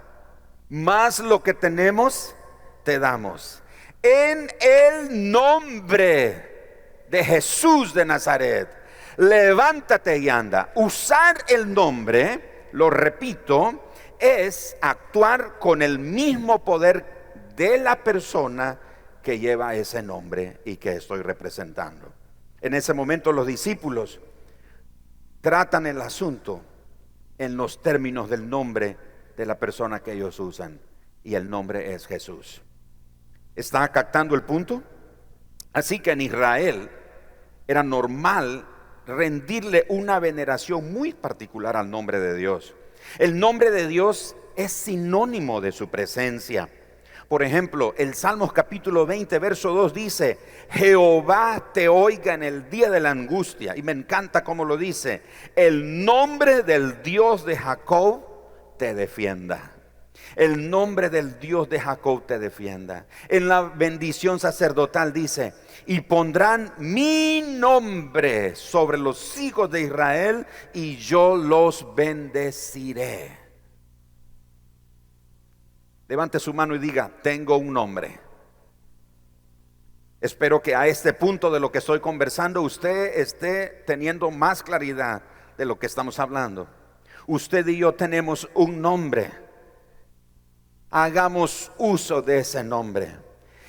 más 0.68 1.20
lo 1.20 1.42
que 1.42 1.54
tenemos 1.54 2.34
te 2.82 2.98
damos. 2.98 3.62
En 4.06 4.48
el 4.60 5.32
nombre 5.32 7.06
de 7.08 7.24
Jesús 7.24 7.94
de 7.94 8.04
Nazaret, 8.04 8.68
levántate 9.16 10.18
y 10.18 10.28
anda. 10.28 10.72
Usar 10.74 11.38
el 11.48 11.72
nombre, 11.72 12.66
lo 12.72 12.90
repito, 12.90 13.92
es 14.18 14.76
actuar 14.82 15.58
con 15.58 15.80
el 15.80 15.98
mismo 15.98 16.62
poder 16.62 17.32
de 17.56 17.78
la 17.78 18.04
persona 18.04 18.78
que 19.22 19.38
lleva 19.38 19.74
ese 19.74 20.02
nombre 20.02 20.60
y 20.66 20.76
que 20.76 20.96
estoy 20.96 21.22
representando. 21.22 22.12
En 22.60 22.74
ese 22.74 22.92
momento 22.92 23.32
los 23.32 23.46
discípulos 23.46 24.20
tratan 25.40 25.86
el 25.86 26.02
asunto 26.02 26.60
en 27.38 27.56
los 27.56 27.80
términos 27.80 28.28
del 28.28 28.50
nombre 28.50 28.98
de 29.34 29.46
la 29.46 29.58
persona 29.58 30.00
que 30.00 30.12
ellos 30.12 30.38
usan. 30.40 30.78
Y 31.22 31.36
el 31.36 31.48
nombre 31.48 31.94
es 31.94 32.06
Jesús. 32.06 32.60
¿Está 33.56 33.86
captando 33.88 34.34
el 34.34 34.42
punto? 34.42 34.82
Así 35.72 36.00
que 36.00 36.12
en 36.12 36.20
Israel 36.20 36.90
era 37.66 37.82
normal 37.82 38.66
rendirle 39.06 39.86
una 39.88 40.18
veneración 40.18 40.92
muy 40.92 41.12
particular 41.12 41.76
al 41.76 41.90
nombre 41.90 42.18
de 42.20 42.34
Dios. 42.34 42.74
El 43.18 43.38
nombre 43.38 43.70
de 43.70 43.86
Dios 43.86 44.36
es 44.56 44.72
sinónimo 44.72 45.60
de 45.60 45.72
su 45.72 45.88
presencia. 45.88 46.68
Por 47.28 47.42
ejemplo, 47.42 47.94
el 47.96 48.14
Salmos 48.14 48.52
capítulo 48.52 49.06
20, 49.06 49.38
verso 49.38 49.72
2 49.72 49.94
dice, 49.94 50.38
Jehová 50.70 51.70
te 51.72 51.88
oiga 51.88 52.34
en 52.34 52.42
el 52.42 52.68
día 52.68 52.90
de 52.90 53.00
la 53.00 53.10
angustia. 53.10 53.76
Y 53.76 53.82
me 53.82 53.92
encanta 53.92 54.44
cómo 54.44 54.64
lo 54.64 54.76
dice, 54.76 55.22
el 55.56 56.04
nombre 56.04 56.62
del 56.62 57.02
Dios 57.02 57.44
de 57.46 57.56
Jacob 57.56 58.22
te 58.78 58.94
defienda. 58.94 59.73
El 60.36 60.70
nombre 60.70 61.10
del 61.10 61.38
Dios 61.38 61.68
de 61.68 61.80
Jacob 61.80 62.26
te 62.26 62.38
defienda. 62.38 63.06
En 63.28 63.48
la 63.48 63.62
bendición 63.62 64.40
sacerdotal 64.40 65.12
dice, 65.12 65.54
y 65.86 66.00
pondrán 66.00 66.72
mi 66.78 67.42
nombre 67.42 68.54
sobre 68.56 68.98
los 68.98 69.38
hijos 69.38 69.70
de 69.70 69.82
Israel 69.82 70.46
y 70.72 70.96
yo 70.96 71.36
los 71.36 71.94
bendeciré. 71.94 73.38
Levante 76.08 76.38
su 76.38 76.52
mano 76.52 76.74
y 76.74 76.78
diga, 76.78 77.10
tengo 77.22 77.56
un 77.56 77.72
nombre. 77.72 78.20
Espero 80.20 80.62
que 80.62 80.74
a 80.74 80.86
este 80.86 81.12
punto 81.12 81.50
de 81.50 81.60
lo 81.60 81.70
que 81.70 81.78
estoy 81.78 82.00
conversando 82.00 82.62
usted 82.62 83.18
esté 83.18 83.82
teniendo 83.86 84.30
más 84.30 84.62
claridad 84.62 85.22
de 85.58 85.64
lo 85.66 85.78
que 85.78 85.86
estamos 85.86 86.18
hablando. 86.18 86.66
Usted 87.26 87.66
y 87.68 87.78
yo 87.78 87.92
tenemos 87.92 88.48
un 88.54 88.80
nombre. 88.80 89.43
Hagamos 90.96 91.72
uso 91.76 92.22
de 92.22 92.38
ese 92.38 92.62
nombre. 92.62 93.16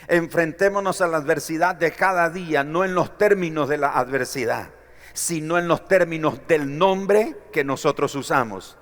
Enfrentémonos 0.08 1.02
a 1.02 1.08
la 1.08 1.18
adversidad 1.18 1.74
de 1.74 1.92
cada 1.92 2.30
día, 2.30 2.64
no 2.64 2.86
en 2.86 2.94
los 2.94 3.18
términos 3.18 3.68
de 3.68 3.80
la 3.80 3.98
adversidad, 3.98 4.70
sino 5.12 5.58
en 5.58 5.68
los 5.68 5.88
términos 5.88 6.42
del 6.48 6.78
nombre 6.78 7.36
que 7.52 7.64
nosotros 7.64 8.14
usamos. 8.14 8.78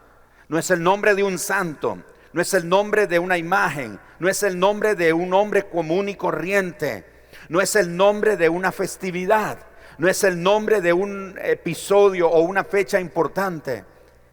No 0.49 0.59
es 0.59 0.69
el 0.71 0.83
nombre 0.83 1.15
de 1.15 1.23
un 1.23 1.39
santo, 1.39 1.99
no 2.33 2.41
es 2.41 2.53
el 2.53 2.67
nombre 2.67 3.07
de 3.07 3.17
una 3.17 3.37
imagen, 3.37 3.97
no 4.19 4.27
es 4.27 4.43
el 4.43 4.59
nombre 4.59 4.95
de 4.95 5.13
un 5.13 5.33
hombre 5.33 5.69
común 5.69 6.09
y 6.09 6.15
corriente, 6.15 7.05
no 7.47 7.61
es 7.61 7.77
el 7.77 7.95
nombre 7.95 8.35
de 8.35 8.49
una 8.49 8.73
festividad, 8.73 9.57
no 9.97 10.09
es 10.09 10.21
el 10.25 10.43
nombre 10.43 10.81
de 10.81 10.91
un 10.91 11.39
episodio 11.41 12.29
o 12.29 12.41
una 12.41 12.65
fecha 12.65 12.99
importante, 12.99 13.85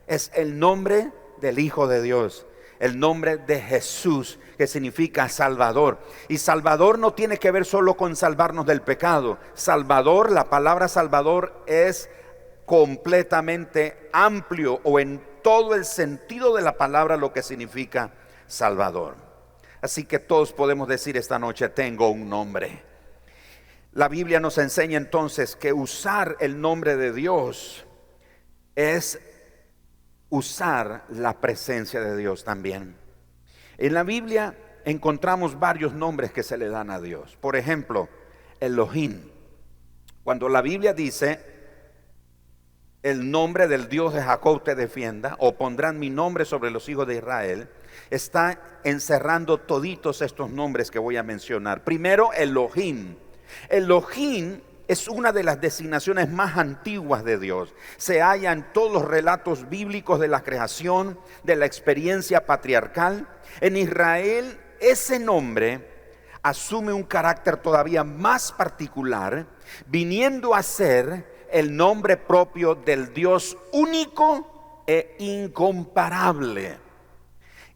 es 0.09 0.33
el 0.35 0.59
nombre 0.59 1.13
del 1.41 1.61
Hijo 1.61 1.87
de 1.87 2.03
Dios, 2.03 2.45
el 2.81 2.99
nombre 2.99 3.37
de 3.37 3.61
Jesús, 3.61 4.39
que 4.59 4.67
significa 4.67 5.29
Salvador. 5.29 5.99
Y 6.29 6.39
Salvador 6.39 6.99
no 6.99 7.13
tiene 7.13 7.37
que 7.37 7.51
ver 7.51 7.65
solo 7.65 7.97
con 7.97 8.17
salvarnos 8.17 8.67
del 8.67 8.81
pecado. 8.81 9.39
Salvador, 9.55 10.33
la 10.33 10.51
palabra 10.51 10.89
Salvador 10.89 11.63
es 11.67 12.11
completamente 12.65 14.09
amplio 14.13 14.81
o 14.83 14.99
en 14.99 15.23
todo 15.43 15.75
el 15.75 15.85
sentido 15.85 16.57
de 16.57 16.63
la 16.63 16.77
palabra 16.77 17.17
lo 17.17 17.33
que 17.33 17.43
significa 17.43 18.13
Salvador. 18.47 19.17
Así 19.83 20.05
que 20.05 20.19
todos 20.19 20.53
podemos 20.53 20.89
decir 20.89 21.17
esta 21.17 21.39
noche, 21.39 21.69
tengo 21.69 22.09
un 22.09 22.29
nombre. 22.29 22.83
La 23.93 24.09
Biblia 24.09 24.41
nos 24.41 24.57
enseña 24.59 24.97
entonces 24.97 25.57
que 25.57 25.73
usar 25.73 26.37
el 26.41 26.61
nombre 26.61 26.97
de 26.97 27.13
Dios 27.13 27.85
es 28.77 29.21
usar 30.31 31.05
la 31.11 31.41
presencia 31.41 32.01
de 32.01 32.17
Dios 32.17 32.45
también. 32.45 32.97
En 33.79 33.95
la 33.95 34.05
Biblia 34.05 34.57
encontramos 34.85 35.59
varios 35.59 35.93
nombres 35.93 36.33
que 36.33 36.43
se 36.43 36.57
le 36.57 36.69
dan 36.69 36.91
a 36.91 37.01
Dios. 37.01 37.37
Por 37.41 37.57
ejemplo, 37.57 38.09
Elohim. 38.61 39.31
Cuando 40.23 40.49
la 40.49 40.63
Biblia 40.63 40.93
dice, 40.95 41.41
el 43.03 43.31
nombre 43.31 43.67
del 43.69 43.89
Dios 43.89 44.15
de 44.15 44.23
Jacob 44.23 44.63
te 44.63 44.75
defienda, 44.75 45.37
o 45.39 45.57
pondrán 45.57 45.99
mi 45.99 46.11
nombre 46.11 46.45
sobre 46.45 46.71
los 46.71 46.89
hijos 46.89 47.07
de 47.07 47.17
Israel, 47.17 47.69
está 48.11 48.61
encerrando 48.85 49.59
toditos 49.59 50.23
estos 50.23 50.51
nombres 50.51 50.91
que 50.91 50.99
voy 50.99 51.17
a 51.17 51.23
mencionar. 51.23 51.85
Primero, 51.85 52.33
Elohim. 52.33 53.17
Elohim 53.69 54.61
es 54.91 55.07
una 55.07 55.31
de 55.31 55.45
las 55.45 55.61
designaciones 55.61 56.29
más 56.29 56.59
antiguas 56.59 57.23
de 57.23 57.39
Dios. 57.39 57.73
Se 57.97 58.23
halla 58.23 58.51
en 58.51 58.73
todos 58.73 58.91
los 58.91 59.05
relatos 59.05 59.71
bíblicos 59.71 60.19
de 60.19 60.27
la 60.27 60.43
creación, 60.43 61.17
de 61.45 61.55
la 61.55 61.65
experiencia 61.65 62.45
patriarcal. 62.45 63.29
En 63.61 63.77
Israel 63.77 64.59
ese 64.81 65.21
nombre 65.21 65.87
asume 66.43 66.93
un 66.93 67.05
carácter 67.05 67.59
todavía 67.59 68.03
más 68.03 68.51
particular, 68.51 69.47
viniendo 69.87 70.57
a 70.57 70.63
ser 70.65 71.47
el 71.53 71.77
nombre 71.77 72.17
propio 72.17 72.75
del 72.75 73.15
Dios 73.15 73.57
único 73.71 74.83
e 74.89 75.15
incomparable. 75.21 76.79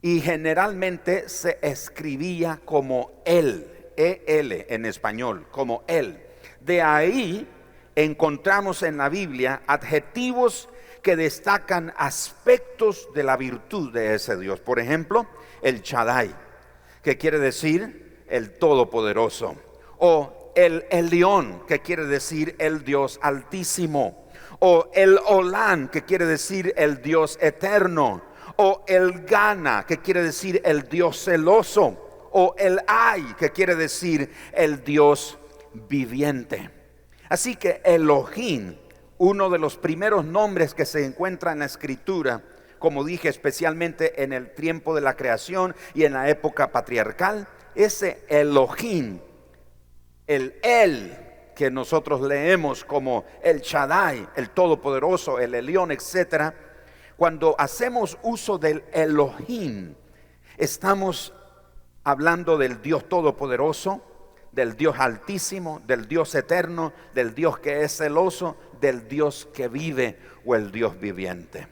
Y 0.03 0.21
generalmente 0.21 1.29
se 1.29 1.61
escribía 1.63 2.61
como 2.65 3.23
Él, 3.25 3.93
E-L 3.97 4.67
en 4.69 4.85
español, 4.85 5.47
como 5.53 5.85
Él. 5.87 6.24
De 6.65 6.81
ahí 6.81 7.47
encontramos 7.95 8.83
en 8.83 8.97
la 8.97 9.11
Biblia 9.11 9.63
adjetivos 9.67 10.71
que 11.03 11.15
destacan 11.15 11.93
aspectos 11.99 13.09
de 13.15 13.23
la 13.23 13.37
virtud 13.37 13.93
de 13.93 14.15
ese 14.15 14.39
Dios. 14.39 14.61
Por 14.61 14.81
ejemplo, 14.81 15.27
el 15.61 15.83
Chadai, 15.83 16.35
que 17.03 17.19
quiere 17.19 17.39
decir 17.39 18.25
el 18.29 18.53
Todopoderoso. 18.53 19.57
O 19.99 20.53
el 20.57 20.87
Elión, 20.91 21.67
que 21.67 21.81
quiere 21.81 22.07
decir 22.07 22.57
el 22.59 22.83
Dios 22.83 23.19
Altísimo. 23.21 24.31
O 24.61 24.91
el 24.95 25.19
Olán, 25.27 25.89
que 25.89 26.05
quiere 26.05 26.25
decir 26.25 26.73
el 26.79 27.03
Dios 27.03 27.39
Eterno. 27.43 28.23
O 28.57 28.85
el 28.89 29.27
Gana, 29.27 29.85
que 29.87 29.99
quiere 29.99 30.23
decir 30.23 30.63
el 30.65 30.89
Dios 30.89 31.23
celoso. 31.23 32.31
O 32.33 32.55
el 32.57 32.81
Ay, 32.87 33.35
que 33.39 33.51
quiere 33.51 33.75
decir 33.75 34.33
el 34.55 34.83
Dios 34.83 35.39
viviente. 35.89 36.71
Así 37.29 37.57
que 37.57 37.81
Elohim, 37.85 38.77
uno 39.19 39.51
de 39.51 39.59
los 39.59 39.77
primeros 39.77 40.25
nombres 40.25 40.75
que 40.75 40.85
se 40.85 41.05
encuentra 41.05 41.53
en 41.53 41.61
la 41.61 41.65
escritura, 41.67 42.43
como 42.79 43.05
dije 43.05 43.29
especialmente 43.29 44.23
en 44.23 44.33
el 44.33 44.55
tiempo 44.55 44.95
de 44.95 45.01
la 45.01 45.17
creación 45.17 45.75
y 45.95 46.05
en 46.05 46.13
la 46.13 46.29
época 46.29 46.71
patriarcal, 46.71 47.49
ese 47.75 48.25
Elohim, 48.29 49.21
el 50.27 50.55
El 50.63 51.17
que 51.55 51.71
nosotros 51.71 52.21
leemos 52.21 52.85
como 52.85 53.25
el 53.43 53.61
Shaddai, 53.61 54.29
el 54.37 54.51
Todopoderoso, 54.51 55.39
el 55.39 55.55
Elión, 55.55 55.93
etcétera, 55.93 56.55
cuando 57.17 57.55
hacemos 57.59 58.19
uso 58.23 58.59
del 58.59 58.85
Elohim, 58.93 59.95
estamos 60.57 61.33
hablando 62.03 62.59
del 62.59 62.83
Dios 62.83 63.09
Todopoderoso, 63.09 64.03
del 64.55 64.77
Dios 64.77 64.97
altísimo, 64.99 65.83
del 65.87 66.07
Dios 66.07 66.35
eterno, 66.35 66.93
del 67.13 67.35
Dios 67.35 67.59
que 67.59 67.83
es 67.83 67.97
celoso, 67.97 68.57
del 68.81 69.09
Dios 69.09 69.49
que 69.53 69.69
vive 69.69 70.19
o 70.45 70.55
el 70.55 70.71
Dios 70.71 70.99
viviente. 70.99 71.67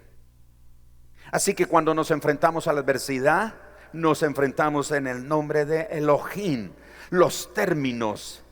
Así 1.31 1.55
que 1.55 1.67
cuando 1.67 1.95
nos 1.95 2.11
enfrentamos 2.11 2.67
a 2.67 2.73
la 2.73 2.81
adversidad, 2.81 3.55
nos 3.93 4.23
enfrentamos 4.23 4.91
en 4.91 5.07
el 5.07 5.27
nombre 5.27 5.65
de 5.65 5.83
Elohim, 5.91 6.73
los 7.11 7.55
términos 7.55 8.43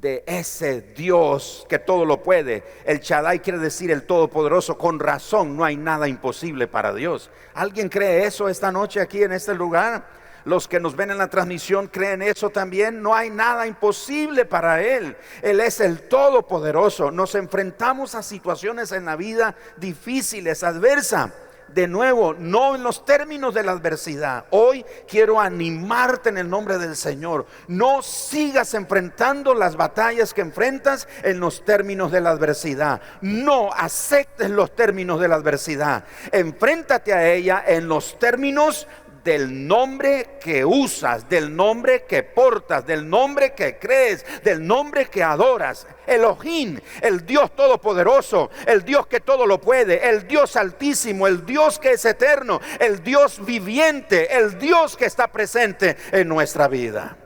de 0.00 0.24
ese 0.26 0.80
Dios 0.80 1.66
que 1.68 1.78
todo 1.78 2.04
lo 2.04 2.22
puede. 2.22 2.64
El 2.84 3.00
Shaddai 3.00 3.40
quiere 3.40 3.58
decir 3.58 3.90
el 3.90 4.04
Todopoderoso. 4.04 4.78
Con 4.78 4.98
razón, 4.98 5.56
no 5.56 5.64
hay 5.64 5.76
nada 5.76 6.08
imposible 6.08 6.66
para 6.66 6.94
Dios. 6.94 7.30
¿Alguien 7.54 7.88
cree 7.88 8.24
eso 8.24 8.48
esta 8.48 8.72
noche 8.72 9.00
aquí 9.00 9.22
en 9.22 9.32
este 9.32 9.54
lugar? 9.54 10.19
Los 10.44 10.68
que 10.68 10.80
nos 10.80 10.96
ven 10.96 11.10
en 11.10 11.18
la 11.18 11.28
transmisión 11.28 11.88
creen 11.88 12.22
eso 12.22 12.50
también. 12.50 13.02
No 13.02 13.14
hay 13.14 13.30
nada 13.30 13.66
imposible 13.66 14.44
para 14.44 14.82
Él. 14.82 15.16
Él 15.42 15.60
es 15.60 15.80
el 15.80 16.08
Todopoderoso. 16.08 17.10
Nos 17.10 17.34
enfrentamos 17.34 18.14
a 18.14 18.22
situaciones 18.22 18.92
en 18.92 19.04
la 19.04 19.16
vida 19.16 19.54
difíciles, 19.76 20.62
adversas 20.62 21.30
de 21.74 21.86
nuevo, 21.86 22.34
no 22.34 22.74
en 22.74 22.82
los 22.82 23.04
términos 23.04 23.54
de 23.54 23.62
la 23.62 23.72
adversidad. 23.72 24.46
Hoy 24.50 24.84
quiero 25.08 25.40
animarte 25.40 26.30
en 26.30 26.38
el 26.38 26.50
nombre 26.50 26.78
del 26.78 26.96
Señor. 26.96 27.46
No 27.68 28.02
sigas 28.02 28.74
enfrentando 28.74 29.54
las 29.54 29.76
batallas 29.76 30.34
que 30.34 30.40
enfrentas 30.40 31.08
en 31.22 31.40
los 31.40 31.64
términos 31.64 32.10
de 32.10 32.20
la 32.20 32.30
adversidad. 32.30 33.00
No 33.20 33.72
aceptes 33.72 34.50
los 34.50 34.74
términos 34.74 35.20
de 35.20 35.28
la 35.28 35.36
adversidad. 35.36 36.04
Enfréntate 36.32 37.12
a 37.12 37.30
ella 37.30 37.62
en 37.66 37.88
los 37.88 38.18
términos 38.18 38.86
del 39.24 39.66
nombre 39.66 40.38
que 40.40 40.64
usas, 40.64 41.28
del 41.28 41.54
nombre 41.54 42.04
que 42.04 42.22
portas, 42.22 42.86
del 42.86 43.08
nombre 43.08 43.54
que 43.54 43.78
crees, 43.78 44.24
del 44.42 44.66
nombre 44.66 45.06
que 45.06 45.22
adoras. 45.22 45.86
Elohim, 46.06 46.78
el 47.02 47.24
Dios 47.24 47.54
todopoderoso, 47.54 48.50
el 48.66 48.84
Dios 48.84 49.06
que 49.06 49.20
todo 49.20 49.46
lo 49.46 49.60
puede, 49.60 50.08
el 50.08 50.26
Dios 50.26 50.56
altísimo, 50.56 51.26
el 51.26 51.44
Dios 51.44 51.78
que 51.78 51.92
es 51.92 52.04
eterno, 52.04 52.60
el 52.78 53.02
Dios 53.02 53.44
viviente, 53.44 54.36
el 54.36 54.58
Dios 54.58 54.96
que 54.96 55.04
está 55.04 55.28
presente 55.28 55.96
en 56.12 56.28
nuestra 56.28 56.68
vida. 56.68 57.16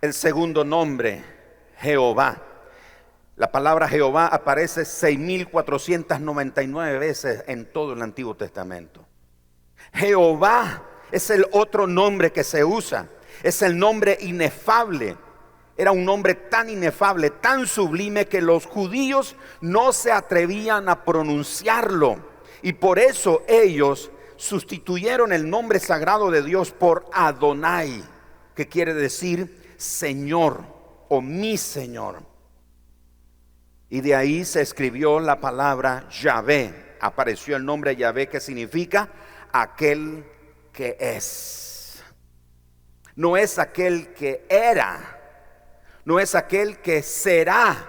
El 0.00 0.12
segundo 0.12 0.64
nombre, 0.64 1.24
Jehová. 1.78 2.53
La 3.36 3.50
palabra 3.50 3.88
Jehová 3.88 4.28
aparece 4.28 4.82
6.499 4.82 7.00
veces 7.00 7.42
en 7.48 7.72
todo 7.72 7.94
el 7.94 8.02
Antiguo 8.02 8.36
Testamento. 8.36 9.04
Jehová 9.92 10.84
es 11.10 11.30
el 11.30 11.44
otro 11.50 11.88
nombre 11.88 12.30
que 12.30 12.44
se 12.44 12.64
usa. 12.64 13.08
Es 13.42 13.60
el 13.62 13.76
nombre 13.76 14.16
inefable. 14.20 15.16
Era 15.76 15.90
un 15.90 16.04
nombre 16.04 16.34
tan 16.34 16.70
inefable, 16.70 17.30
tan 17.30 17.66
sublime 17.66 18.26
que 18.26 18.40
los 18.40 18.66
judíos 18.66 19.34
no 19.60 19.92
se 19.92 20.12
atrevían 20.12 20.88
a 20.88 21.04
pronunciarlo. 21.04 22.18
Y 22.62 22.74
por 22.74 23.00
eso 23.00 23.42
ellos 23.48 24.12
sustituyeron 24.36 25.32
el 25.32 25.50
nombre 25.50 25.80
sagrado 25.80 26.30
de 26.30 26.42
Dios 26.42 26.70
por 26.70 27.06
Adonai, 27.12 28.04
que 28.54 28.68
quiere 28.68 28.94
decir 28.94 29.74
Señor 29.76 30.62
o 31.08 31.20
mi 31.20 31.56
Señor. 31.56 32.33
Y 33.94 34.00
de 34.00 34.12
ahí 34.12 34.44
se 34.44 34.60
escribió 34.60 35.20
la 35.20 35.38
palabra 35.38 36.08
Yahvé. 36.10 36.96
Apareció 36.98 37.54
el 37.54 37.64
nombre 37.64 37.94
Yahvé 37.94 38.28
que 38.28 38.40
significa 38.40 39.08
aquel 39.52 40.24
que 40.72 40.96
es. 40.98 42.02
No 43.14 43.36
es 43.36 43.56
aquel 43.56 44.12
que 44.12 44.46
era. 44.48 45.20
No 46.04 46.18
es 46.18 46.34
aquel 46.34 46.78
que 46.78 47.04
será. 47.04 47.88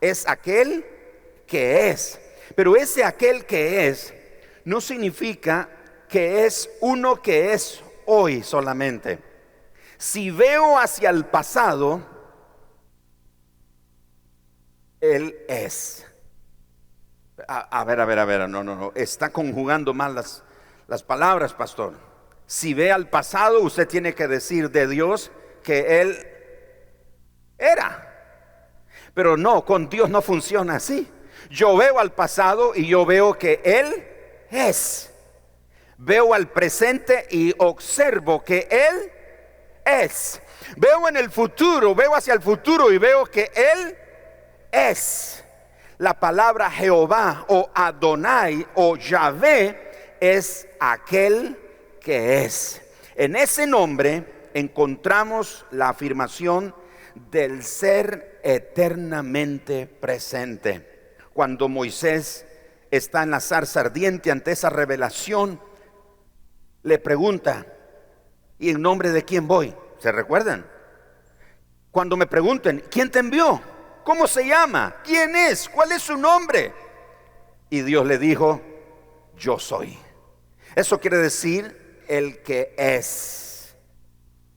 Es 0.00 0.26
aquel 0.26 0.84
que 1.46 1.90
es. 1.90 2.18
Pero 2.56 2.74
ese 2.74 3.04
aquel 3.04 3.46
que 3.46 3.86
es 3.86 4.12
no 4.64 4.80
significa 4.80 5.68
que 6.08 6.44
es 6.44 6.68
uno 6.80 7.22
que 7.22 7.52
es 7.52 7.84
hoy 8.04 8.42
solamente. 8.42 9.20
Si 9.96 10.32
veo 10.32 10.76
hacia 10.76 11.08
el 11.10 11.24
pasado, 11.24 12.04
Él 15.00 15.36
es. 15.48 16.06
A, 17.48 17.84
ver, 17.84 18.00
a 18.00 18.04
ver, 18.04 18.18
a 18.18 18.24
ver, 18.24 18.48
no, 18.48 18.62
no, 18.62 18.76
no. 18.76 18.92
Está 18.94 19.30
conjugando 19.30 19.94
mal 19.94 20.14
las, 20.14 20.42
las 20.86 21.02
palabras, 21.02 21.54
pastor. 21.54 21.94
Si 22.46 22.74
ve 22.74 22.92
al 22.92 23.08
pasado, 23.08 23.60
usted 23.60 23.88
tiene 23.88 24.14
que 24.14 24.28
decir 24.28 24.70
de 24.70 24.86
Dios 24.86 25.30
que 25.62 26.00
Él 26.00 26.26
era. 27.56 28.06
Pero 29.14 29.36
no, 29.36 29.64
con 29.64 29.88
Dios 29.88 30.10
no 30.10 30.20
funciona 30.20 30.76
así. 30.76 31.10
Yo 31.48 31.76
veo 31.76 31.98
al 31.98 32.12
pasado 32.12 32.72
y 32.74 32.86
yo 32.86 33.06
veo 33.06 33.38
que 33.38 33.60
Él 33.64 34.06
es. 34.50 35.10
Veo 35.96 36.34
al 36.34 36.48
presente 36.48 37.26
y 37.30 37.54
observo 37.58 38.44
que 38.44 38.68
Él 38.70 39.12
es. 39.84 40.40
Veo 40.76 41.08
en 41.08 41.16
el 41.16 41.30
futuro, 41.30 41.94
veo 41.94 42.14
hacia 42.14 42.34
el 42.34 42.40
futuro 42.40 42.92
y 42.92 42.98
veo 42.98 43.24
que 43.26 43.50
Él 43.54 43.96
es. 44.72 45.44
La 45.98 46.18
palabra 46.18 46.70
Jehová 46.70 47.44
o 47.48 47.70
Adonai 47.74 48.66
o 48.74 48.96
Yahvé 48.96 50.16
es 50.20 50.66
aquel 50.80 51.58
que 52.00 52.44
es. 52.44 52.80
En 53.16 53.36
ese 53.36 53.66
nombre 53.66 54.48
encontramos 54.54 55.66
la 55.70 55.90
afirmación 55.90 56.74
del 57.30 57.62
ser 57.62 58.40
eternamente 58.42 59.86
presente. 59.86 61.14
Cuando 61.32 61.68
Moisés 61.68 62.46
está 62.90 63.22
en 63.22 63.30
la 63.30 63.40
zarza 63.40 63.80
ardiente 63.80 64.30
ante 64.30 64.52
esa 64.52 64.70
revelación, 64.70 65.60
le 66.82 66.98
pregunta, 66.98 67.66
¿y 68.58 68.70
en 68.70 68.80
nombre 68.80 69.10
de 69.10 69.24
quién 69.24 69.46
voy? 69.46 69.74
¿Se 69.98 70.12
recuerdan? 70.12 70.66
Cuando 71.90 72.16
me 72.16 72.26
pregunten, 72.26 72.82
¿quién 72.90 73.10
te 73.10 73.18
envió? 73.18 73.60
¿Cómo 74.04 74.26
se 74.26 74.46
llama? 74.46 74.96
¿Quién 75.04 75.36
es? 75.36 75.68
¿Cuál 75.68 75.92
es 75.92 76.02
su 76.02 76.16
nombre? 76.16 76.72
Y 77.68 77.82
Dios 77.82 78.06
le 78.06 78.18
dijo, 78.18 78.60
yo 79.36 79.58
soy. 79.58 79.98
Eso 80.74 80.98
quiere 81.00 81.18
decir 81.18 82.04
el 82.08 82.42
que 82.42 82.74
es. 82.76 83.74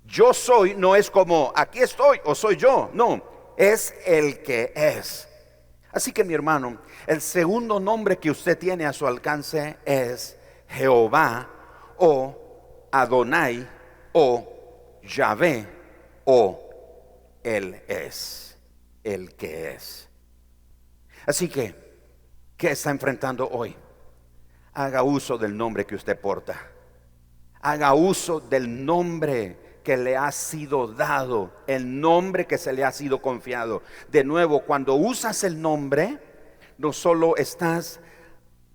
Yo 0.06 0.34
soy 0.34 0.76
no 0.76 0.96
es 0.96 1.10
como 1.10 1.52
aquí 1.56 1.80
estoy 1.80 2.20
o 2.26 2.36
soy 2.36 2.56
yo, 2.56 2.90
no, 2.94 3.24
es 3.58 3.94
el 4.06 4.44
que 4.44 4.72
es. 4.76 5.28
Así 5.92 6.12
que 6.12 6.24
mi 6.24 6.34
hermano, 6.34 6.80
el 7.08 7.22
segundo 7.22 7.80
nombre 7.80 8.18
que 8.18 8.32
usted 8.32 8.58
tiene 8.58 8.86
a 8.86 8.94
su 8.94 9.08
alcance 9.08 9.78
es 9.86 10.38
Jehová 10.68 11.50
o 11.98 12.88
Adonai 12.92 13.68
o 14.12 14.48
Yahvé 15.04 15.68
o 16.26 16.60
Él 17.44 17.82
es 17.88 18.53
el 19.04 19.36
que 19.36 19.72
es. 19.72 20.10
Así 21.26 21.48
que, 21.48 21.76
¿qué 22.58 22.72
está 22.72 22.90
enfrentando 22.90 23.50
hoy? 23.50 23.76
Haga 24.74 25.04
uso 25.04 25.38
del 25.38 25.56
nombre 25.56 25.86
que 25.86 25.96
usted 25.96 26.20
porta. 26.20 26.60
Haga 27.62 27.94
uso 27.94 28.40
del 28.40 28.86
nombre 28.86 29.80
que 29.84 29.98
le 29.98 30.18
ha 30.18 30.32
sido 30.32 30.88
dado, 30.88 31.52
el 31.68 32.00
nombre 32.00 32.48
que 32.48 32.58
se 32.58 32.74
le 32.74 32.84
ha 32.84 32.92
sido 32.92 33.22
confiado. 33.22 33.84
De 34.10 34.24
nuevo, 34.24 34.64
cuando 34.64 34.96
usas 34.96 35.44
el 35.44 35.62
nombre, 35.62 36.20
no 36.78 36.94
solo 36.94 37.36
estás 37.36 38.00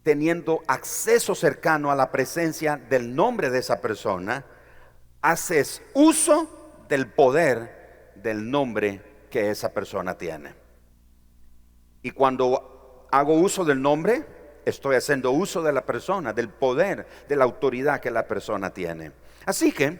teniendo 0.02 0.62
acceso 0.66 1.34
cercano 1.34 1.90
a 1.90 1.96
la 1.96 2.10
presencia 2.10 2.76
del 2.76 3.14
nombre 3.14 3.50
de 3.50 3.58
esa 3.58 3.80
persona, 3.80 4.44
haces 5.20 5.82
uso 5.94 6.86
del 6.88 7.10
poder 7.10 8.12
del 8.16 8.50
nombre 8.50 9.02
que 9.28 9.50
esa 9.50 9.72
persona 9.72 10.16
tiene. 10.16 10.54
Y 12.02 12.10
cuando 12.10 13.06
hago 13.10 13.34
uso 13.34 13.64
del 13.64 13.80
nombre, 13.80 14.24
estoy 14.64 14.96
haciendo 14.96 15.30
uso 15.30 15.62
de 15.62 15.72
la 15.72 15.84
persona, 15.84 16.32
del 16.32 16.48
poder, 16.48 17.06
de 17.28 17.36
la 17.36 17.44
autoridad 17.44 18.00
que 18.00 18.10
la 18.10 18.26
persona 18.26 18.72
tiene. 18.72 19.12
Así 19.46 19.72
que 19.72 19.98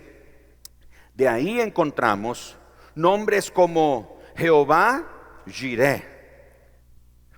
de 1.14 1.28
ahí 1.28 1.60
encontramos 1.60 2.56
nombres 2.94 3.50
como 3.50 4.20
Jehová 4.36 5.04
Jireh, 5.46 6.04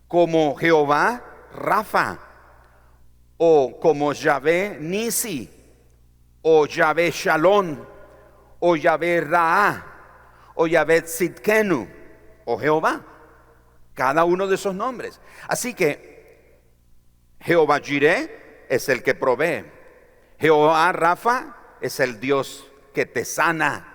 como 0.07 0.57
Jehová 0.57 1.25
Rafa, 1.55 2.19
o 3.39 3.79
como 3.81 4.13
Yahvé 4.13 4.77
Nisi, 4.81 5.49
o 6.43 6.67
Yahvé 6.67 7.11
Shalom, 7.11 7.79
o 8.59 8.77
Yahvé 8.77 9.23
Raá, 9.23 9.90
o 10.61 10.67
Yahvé 10.67 11.01
Tzidkenu, 11.01 11.89
o 12.45 12.59
Jehová. 12.59 13.01
Cada 13.95 14.25
uno 14.25 14.47
de 14.47 14.57
esos 14.57 14.75
nombres. 14.75 15.19
Así 15.49 15.73
que 15.73 16.61
Jehová 17.41 17.81
Jireh 17.81 18.67
es 18.69 18.91
el 18.91 19.03
que 19.03 19.15
provee. 19.15 19.65
Jehová 20.39 20.93
Rafa 20.93 21.57
es 21.81 21.99
el 21.99 22.21
Dios 22.21 22.67
que 22.93 23.07
te 23.07 23.25
sana. 23.25 23.87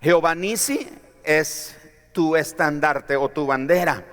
Jehová 0.00 0.36
Nisi 0.36 0.88
es 1.24 1.76
tu 2.12 2.36
estandarte 2.36 3.16
o 3.16 3.28
tu 3.30 3.44
bandera. 3.44 4.04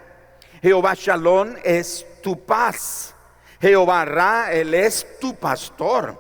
Jehová 0.63 0.95
Shalom 0.95 1.53
es 1.63 2.03
tu 2.23 2.47
paz. 2.47 3.13
Jehová 3.61 4.05
Ra, 4.05 4.51
Él 4.51 4.73
es 4.73 5.05
tu 5.19 5.35
pastor. 5.35 6.19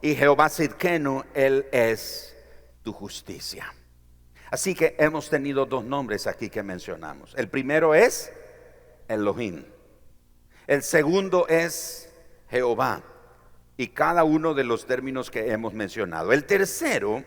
Y 0.00 0.14
Jehová 0.14 0.48
Sidkenu, 0.48 1.24
Él 1.34 1.66
es 1.72 2.36
tu 2.84 2.92
justicia. 2.92 3.74
Así 4.50 4.74
que 4.74 4.96
hemos 4.98 5.30
tenido 5.30 5.64
dos 5.64 5.84
nombres 5.84 6.26
aquí 6.26 6.50
que 6.50 6.62
mencionamos. 6.62 7.34
El 7.36 7.48
primero 7.48 7.94
es 7.94 8.32
Elohim. 9.08 9.64
El 10.66 10.82
segundo 10.82 11.46
es 11.48 12.12
Jehová. 12.48 13.02
Y 13.76 13.88
cada 13.88 14.24
uno 14.24 14.54
de 14.54 14.64
los 14.64 14.86
términos 14.86 15.30
que 15.30 15.52
hemos 15.52 15.72
mencionado. 15.72 16.32
El 16.32 16.44
tercero 16.44 17.24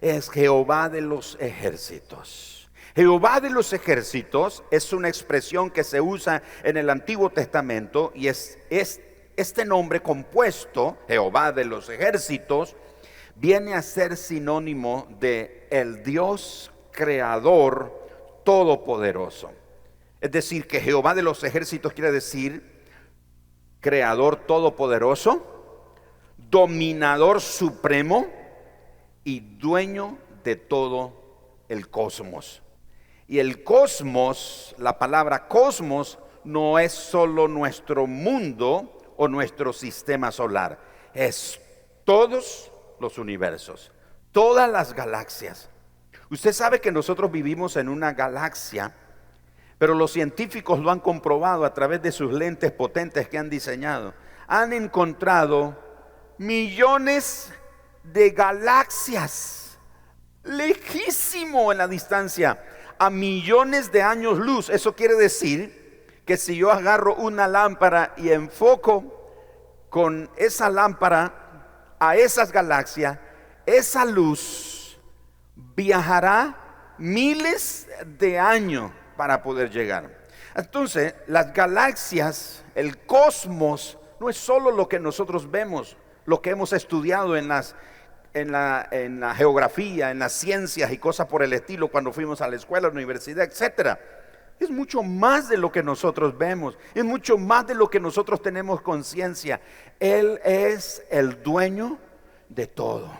es 0.00 0.30
Jehová 0.30 0.88
de 0.88 1.00
los 1.00 1.36
ejércitos. 1.40 2.70
Jehová 2.94 3.40
de 3.40 3.50
los 3.50 3.72
ejércitos 3.72 4.62
es 4.70 4.92
una 4.92 5.08
expresión 5.08 5.70
que 5.70 5.82
se 5.82 6.00
usa 6.00 6.42
en 6.62 6.76
el 6.76 6.90
Antiguo 6.90 7.30
Testamento 7.30 8.12
y 8.14 8.28
es, 8.28 8.58
es 8.68 9.00
este 9.36 9.64
nombre 9.64 10.00
compuesto, 10.00 10.98
Jehová 11.08 11.52
de 11.52 11.64
los 11.64 11.88
ejércitos, 11.88 12.76
viene 13.36 13.74
a 13.74 13.82
ser 13.82 14.16
sinónimo 14.16 15.06
de 15.20 15.66
el 15.70 16.02
Dios 16.02 16.70
creador 16.90 18.08
todopoderoso. 18.44 19.50
Es 20.20 20.30
decir, 20.30 20.66
que 20.66 20.80
Jehová 20.80 21.14
de 21.14 21.22
los 21.22 21.42
ejércitos 21.44 21.92
quiere 21.92 22.12
decir 22.12 22.82
creador 23.80 24.36
todopoderoso, 24.46 25.94
dominador 26.36 27.40
supremo 27.40 28.26
y 29.24 29.40
dueño 29.40 30.18
de 30.44 30.56
todo 30.56 31.12
el 31.68 31.88
cosmos. 31.88 32.62
Y 33.26 33.38
el 33.38 33.64
cosmos, 33.64 34.74
la 34.78 34.98
palabra 34.98 35.48
cosmos, 35.48 36.18
no 36.44 36.78
es 36.78 36.92
solo 36.92 37.48
nuestro 37.48 38.06
mundo, 38.06 38.98
o 39.16 39.28
nuestro 39.28 39.72
sistema 39.72 40.32
solar. 40.32 40.78
Es 41.14 41.60
todos 42.04 42.71
los 43.02 43.18
universos, 43.18 43.92
todas 44.32 44.70
las 44.70 44.94
galaxias. 44.94 45.68
Usted 46.30 46.54
sabe 46.54 46.80
que 46.80 46.90
nosotros 46.90 47.30
vivimos 47.30 47.76
en 47.76 47.90
una 47.90 48.14
galaxia, 48.14 48.94
pero 49.76 49.94
los 49.94 50.12
científicos 50.12 50.78
lo 50.78 50.90
han 50.90 51.00
comprobado 51.00 51.66
a 51.66 51.74
través 51.74 52.00
de 52.00 52.12
sus 52.12 52.32
lentes 52.32 52.72
potentes 52.72 53.28
que 53.28 53.36
han 53.36 53.50
diseñado. 53.50 54.14
Han 54.46 54.72
encontrado 54.72 55.78
millones 56.38 57.52
de 58.02 58.30
galaxias, 58.30 59.78
lejísimo 60.44 61.72
en 61.72 61.78
la 61.78 61.88
distancia, 61.88 62.64
a 62.98 63.10
millones 63.10 63.92
de 63.92 64.02
años 64.02 64.38
luz. 64.38 64.70
Eso 64.70 64.94
quiere 64.94 65.16
decir 65.16 66.06
que 66.24 66.36
si 66.36 66.56
yo 66.56 66.70
agarro 66.70 67.16
una 67.16 67.48
lámpara 67.48 68.14
y 68.16 68.30
enfoco 68.30 69.18
con 69.90 70.30
esa 70.36 70.70
lámpara 70.70 71.41
a 72.02 72.16
esas 72.16 72.50
galaxias, 72.50 73.16
esa 73.64 74.04
luz 74.04 74.98
viajará 75.54 76.94
miles 76.98 77.86
de 78.18 78.40
años 78.40 78.90
para 79.16 79.40
poder 79.40 79.70
llegar. 79.70 80.10
Entonces, 80.56 81.14
las 81.28 81.54
galaxias, 81.54 82.64
el 82.74 82.98
cosmos, 82.98 83.98
no 84.18 84.28
es 84.28 84.36
solo 84.36 84.72
lo 84.72 84.88
que 84.88 84.98
nosotros 84.98 85.48
vemos, 85.48 85.96
lo 86.26 86.42
que 86.42 86.50
hemos 86.50 86.72
estudiado 86.72 87.36
en 87.36 87.46
las 87.46 87.76
en 88.34 88.50
la, 88.50 88.88
en 88.90 89.20
la, 89.20 89.34
geografía, 89.34 90.10
en 90.10 90.18
las 90.18 90.32
ciencias 90.32 90.90
y 90.90 90.98
cosas 90.98 91.26
por 91.26 91.44
el 91.44 91.52
estilo 91.52 91.88
cuando 91.88 92.12
fuimos 92.12 92.40
a 92.40 92.48
la 92.48 92.56
escuela, 92.56 92.88
a 92.88 92.90
la 92.90 92.96
universidad, 92.96 93.44
etcétera. 93.44 94.00
Es 94.58 94.70
mucho 94.70 95.02
más 95.02 95.48
de 95.48 95.56
lo 95.56 95.72
que 95.72 95.82
nosotros 95.82 96.38
vemos, 96.38 96.78
es 96.94 97.04
mucho 97.04 97.36
más 97.36 97.66
de 97.66 97.74
lo 97.74 97.88
que 97.88 97.98
nosotros 97.98 98.40
tenemos 98.40 98.80
conciencia. 98.80 99.60
Él 99.98 100.40
es 100.44 101.02
el 101.10 101.42
dueño 101.42 101.98
de 102.48 102.66
todo. 102.66 103.10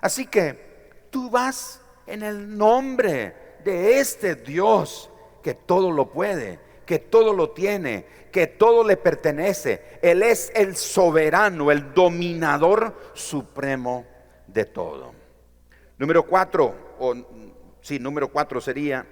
Así 0.00 0.26
que 0.26 1.08
tú 1.10 1.30
vas 1.30 1.80
en 2.06 2.22
el 2.22 2.56
nombre 2.56 3.34
de 3.64 3.98
este 3.98 4.36
Dios 4.36 5.10
que 5.42 5.54
todo 5.54 5.90
lo 5.90 6.10
puede, 6.10 6.60
que 6.86 6.98
todo 6.98 7.32
lo 7.32 7.50
tiene, 7.50 8.06
que 8.30 8.46
todo 8.46 8.84
le 8.84 8.96
pertenece. 8.96 9.98
Él 10.02 10.22
es 10.22 10.52
el 10.54 10.76
soberano, 10.76 11.70
el 11.70 11.92
dominador 11.92 12.94
supremo 13.14 14.06
de 14.46 14.64
todo. 14.64 15.12
Número 15.98 16.24
cuatro, 16.24 16.94
o 16.98 17.14
sí, 17.80 17.98
número 17.98 18.28
cuatro 18.28 18.60
sería, 18.60 19.04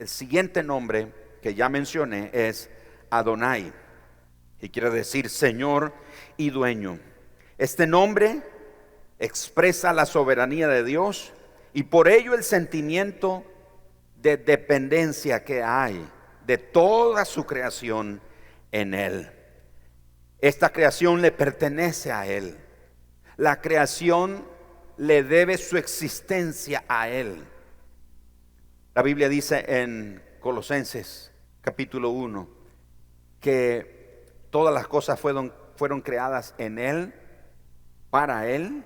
el 0.00 0.08
siguiente 0.08 0.62
nombre 0.62 1.12
que 1.42 1.54
ya 1.54 1.68
mencioné 1.68 2.30
es 2.32 2.70
Adonai, 3.10 3.70
y 4.58 4.68
quiere 4.70 4.88
decir 4.88 5.28
Señor 5.28 5.92
y 6.38 6.48
dueño. 6.48 6.98
Este 7.58 7.86
nombre 7.86 8.42
expresa 9.18 9.92
la 9.92 10.06
soberanía 10.06 10.68
de 10.68 10.84
Dios 10.84 11.32
y 11.74 11.82
por 11.82 12.08
ello 12.08 12.34
el 12.34 12.42
sentimiento 12.42 13.44
de 14.16 14.38
dependencia 14.38 15.44
que 15.44 15.62
hay 15.62 16.08
de 16.46 16.56
toda 16.56 17.26
su 17.26 17.44
creación 17.44 18.22
en 18.72 18.94
Él. 18.94 19.30
Esta 20.40 20.70
creación 20.70 21.20
le 21.20 21.30
pertenece 21.30 22.10
a 22.10 22.26
Él. 22.26 22.56
La 23.36 23.60
creación 23.60 24.46
le 24.96 25.22
debe 25.22 25.58
su 25.58 25.76
existencia 25.76 26.84
a 26.88 27.10
Él. 27.10 27.44
La 28.92 29.02
Biblia 29.02 29.28
dice 29.28 29.64
en 29.68 30.20
Colosenses 30.40 31.30
capítulo 31.60 32.10
1 32.10 32.48
que 33.38 34.26
todas 34.50 34.74
las 34.74 34.88
cosas 34.88 35.20
fueron, 35.20 35.54
fueron 35.76 36.00
creadas 36.00 36.56
en 36.58 36.80
Él, 36.80 37.14
para 38.10 38.48
Él 38.48 38.82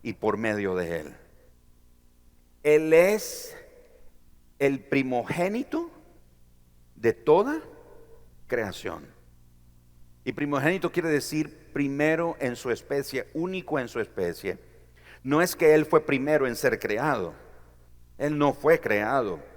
y 0.00 0.12
por 0.12 0.36
medio 0.36 0.76
de 0.76 1.00
Él. 1.00 1.16
Él 2.62 2.92
es 2.92 3.56
el 4.60 4.78
primogénito 4.78 5.90
de 6.94 7.12
toda 7.12 7.60
creación. 8.46 9.08
Y 10.24 10.34
primogénito 10.34 10.92
quiere 10.92 11.08
decir 11.08 11.72
primero 11.72 12.36
en 12.38 12.54
su 12.54 12.70
especie, 12.70 13.26
único 13.34 13.80
en 13.80 13.88
su 13.88 13.98
especie. 13.98 14.56
No 15.24 15.42
es 15.42 15.56
que 15.56 15.74
Él 15.74 15.84
fue 15.84 16.06
primero 16.06 16.46
en 16.46 16.54
ser 16.54 16.78
creado. 16.78 17.34
Él 18.18 18.38
no 18.38 18.52
fue 18.52 18.80
creado. 18.80 19.47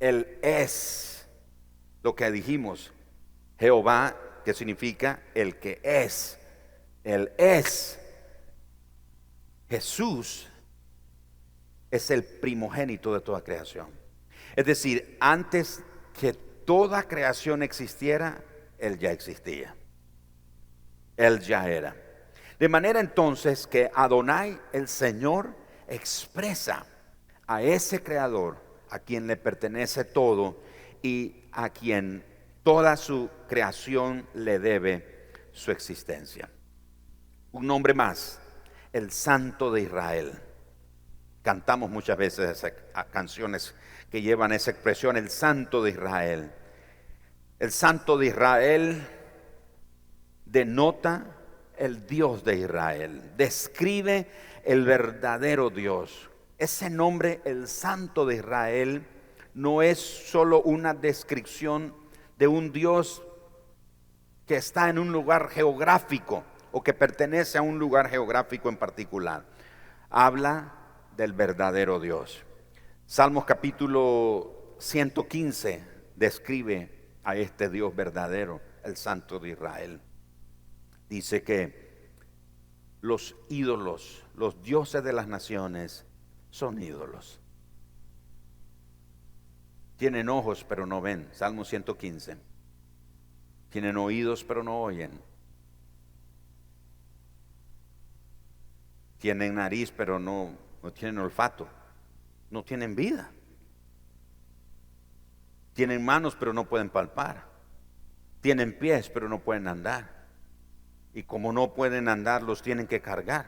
Él 0.00 0.38
es 0.42 1.26
lo 2.02 2.14
que 2.14 2.30
dijimos. 2.30 2.92
Jehová, 3.58 4.16
que 4.44 4.54
significa 4.54 5.22
el 5.34 5.58
que 5.58 5.80
es. 5.82 6.38
Él 7.04 7.32
es. 7.36 7.98
Jesús 9.68 10.48
es 11.90 12.10
el 12.10 12.24
primogénito 12.24 13.12
de 13.12 13.20
toda 13.20 13.42
creación. 13.42 13.88
Es 14.56 14.64
decir, 14.64 15.16
antes 15.20 15.82
que 16.18 16.32
toda 16.32 17.02
creación 17.04 17.62
existiera, 17.62 18.42
Él 18.78 18.98
ya 18.98 19.12
existía. 19.12 19.74
Él 21.16 21.40
ya 21.40 21.68
era. 21.68 21.96
De 22.58 22.68
manera 22.68 23.00
entonces 23.00 23.66
que 23.66 23.90
Adonai, 23.94 24.60
el 24.72 24.88
Señor, 24.88 25.54
expresa 25.86 26.86
a 27.46 27.62
ese 27.62 28.02
creador 28.02 28.67
a 28.90 28.98
quien 28.98 29.26
le 29.26 29.36
pertenece 29.36 30.04
todo 30.04 30.60
y 31.02 31.44
a 31.52 31.70
quien 31.70 32.24
toda 32.62 32.96
su 32.96 33.30
creación 33.48 34.26
le 34.34 34.58
debe 34.58 35.32
su 35.52 35.70
existencia. 35.70 36.48
Un 37.52 37.66
nombre 37.66 37.94
más, 37.94 38.40
el 38.92 39.10
Santo 39.10 39.72
de 39.72 39.82
Israel. 39.82 40.32
Cantamos 41.42 41.90
muchas 41.90 42.16
veces 42.16 42.66
canciones 43.10 43.74
que 44.10 44.22
llevan 44.22 44.52
esa 44.52 44.70
expresión, 44.70 45.16
el 45.16 45.30
Santo 45.30 45.82
de 45.82 45.90
Israel. 45.90 46.52
El 47.58 47.72
Santo 47.72 48.18
de 48.18 48.26
Israel 48.26 49.06
denota 50.44 51.38
el 51.76 52.06
Dios 52.06 52.44
de 52.44 52.56
Israel, 52.56 53.32
describe 53.36 54.26
el 54.64 54.84
verdadero 54.84 55.70
Dios. 55.70 56.27
Ese 56.58 56.90
nombre, 56.90 57.40
el 57.44 57.68
Santo 57.68 58.26
de 58.26 58.36
Israel, 58.36 59.06
no 59.54 59.80
es 59.80 59.98
solo 59.98 60.60
una 60.62 60.92
descripción 60.92 61.94
de 62.36 62.48
un 62.48 62.72
Dios 62.72 63.22
que 64.44 64.56
está 64.56 64.88
en 64.88 64.98
un 64.98 65.12
lugar 65.12 65.50
geográfico 65.50 66.42
o 66.72 66.82
que 66.82 66.94
pertenece 66.94 67.58
a 67.58 67.62
un 67.62 67.78
lugar 67.78 68.08
geográfico 68.08 68.68
en 68.68 68.76
particular. 68.76 69.44
Habla 70.10 70.74
del 71.16 71.32
verdadero 71.32 72.00
Dios. 72.00 72.42
Salmos 73.06 73.44
capítulo 73.44 74.74
115 74.80 75.84
describe 76.16 76.90
a 77.22 77.36
este 77.36 77.68
Dios 77.68 77.94
verdadero, 77.94 78.60
el 78.82 78.96
Santo 78.96 79.38
de 79.38 79.50
Israel. 79.50 80.00
Dice 81.08 81.42
que 81.42 82.10
los 83.00 83.36
ídolos, 83.48 84.24
los 84.34 84.60
dioses 84.62 85.04
de 85.04 85.12
las 85.12 85.28
naciones, 85.28 86.04
son 86.50 86.82
ídolos. 86.82 87.40
Tienen 89.96 90.28
ojos 90.28 90.64
pero 90.68 90.86
no 90.86 91.00
ven. 91.00 91.28
Salmo 91.32 91.64
115. 91.64 92.36
Tienen 93.70 93.96
oídos 93.96 94.44
pero 94.44 94.62
no 94.62 94.80
oyen. 94.80 95.10
Tienen 99.18 99.56
nariz 99.56 99.90
pero 99.90 100.18
no, 100.18 100.56
no 100.82 100.92
tienen 100.92 101.18
olfato. 101.18 101.68
No 102.50 102.62
tienen 102.62 102.94
vida. 102.94 103.30
Tienen 105.74 106.04
manos 106.04 106.36
pero 106.36 106.52
no 106.52 106.68
pueden 106.68 106.90
palpar. 106.90 107.44
Tienen 108.40 108.78
pies 108.78 109.10
pero 109.10 109.28
no 109.28 109.40
pueden 109.40 109.66
andar. 109.66 110.26
Y 111.12 111.24
como 111.24 111.52
no 111.52 111.74
pueden 111.74 112.08
andar, 112.08 112.42
los 112.42 112.62
tienen 112.62 112.86
que 112.86 113.00
cargar. 113.00 113.46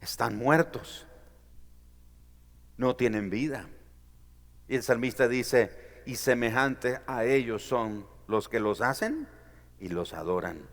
Están 0.00 0.36
muertos 0.36 1.08
no 2.82 2.96
tienen 2.96 3.30
vida. 3.30 3.68
Y 4.66 4.74
el 4.74 4.82
salmista 4.82 5.28
dice, 5.28 5.70
y 6.04 6.16
semejante 6.16 6.98
a 7.06 7.24
ellos 7.24 7.62
son 7.62 8.08
los 8.26 8.48
que 8.48 8.58
los 8.58 8.80
hacen 8.80 9.28
y 9.78 9.88
los 9.88 10.12
adoran. 10.14 10.68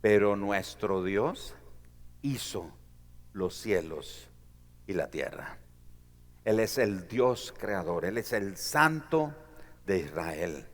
Pero 0.00 0.34
nuestro 0.34 1.04
Dios 1.04 1.54
hizo 2.20 2.68
los 3.32 3.54
cielos 3.54 4.28
y 4.88 4.94
la 4.94 5.08
tierra. 5.08 5.58
Él 6.44 6.58
es 6.58 6.78
el 6.78 7.06
Dios 7.06 7.54
creador, 7.56 8.04
Él 8.04 8.18
es 8.18 8.32
el 8.32 8.56
santo 8.56 9.32
de 9.86 10.00
Israel, 10.00 10.66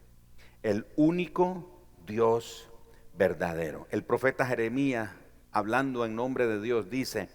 el 0.63 0.87
único 0.97 1.85
Dios 2.07 2.67
verdadero. 3.15 3.87
El 3.91 4.05
profeta 4.05 4.47
Jeremías, 4.47 5.11
hablando 5.53 6.07
en 6.07 6.17
nombre 6.17 6.47
de 6.47 6.63
Dios, 6.63 6.89
dice 6.89 7.29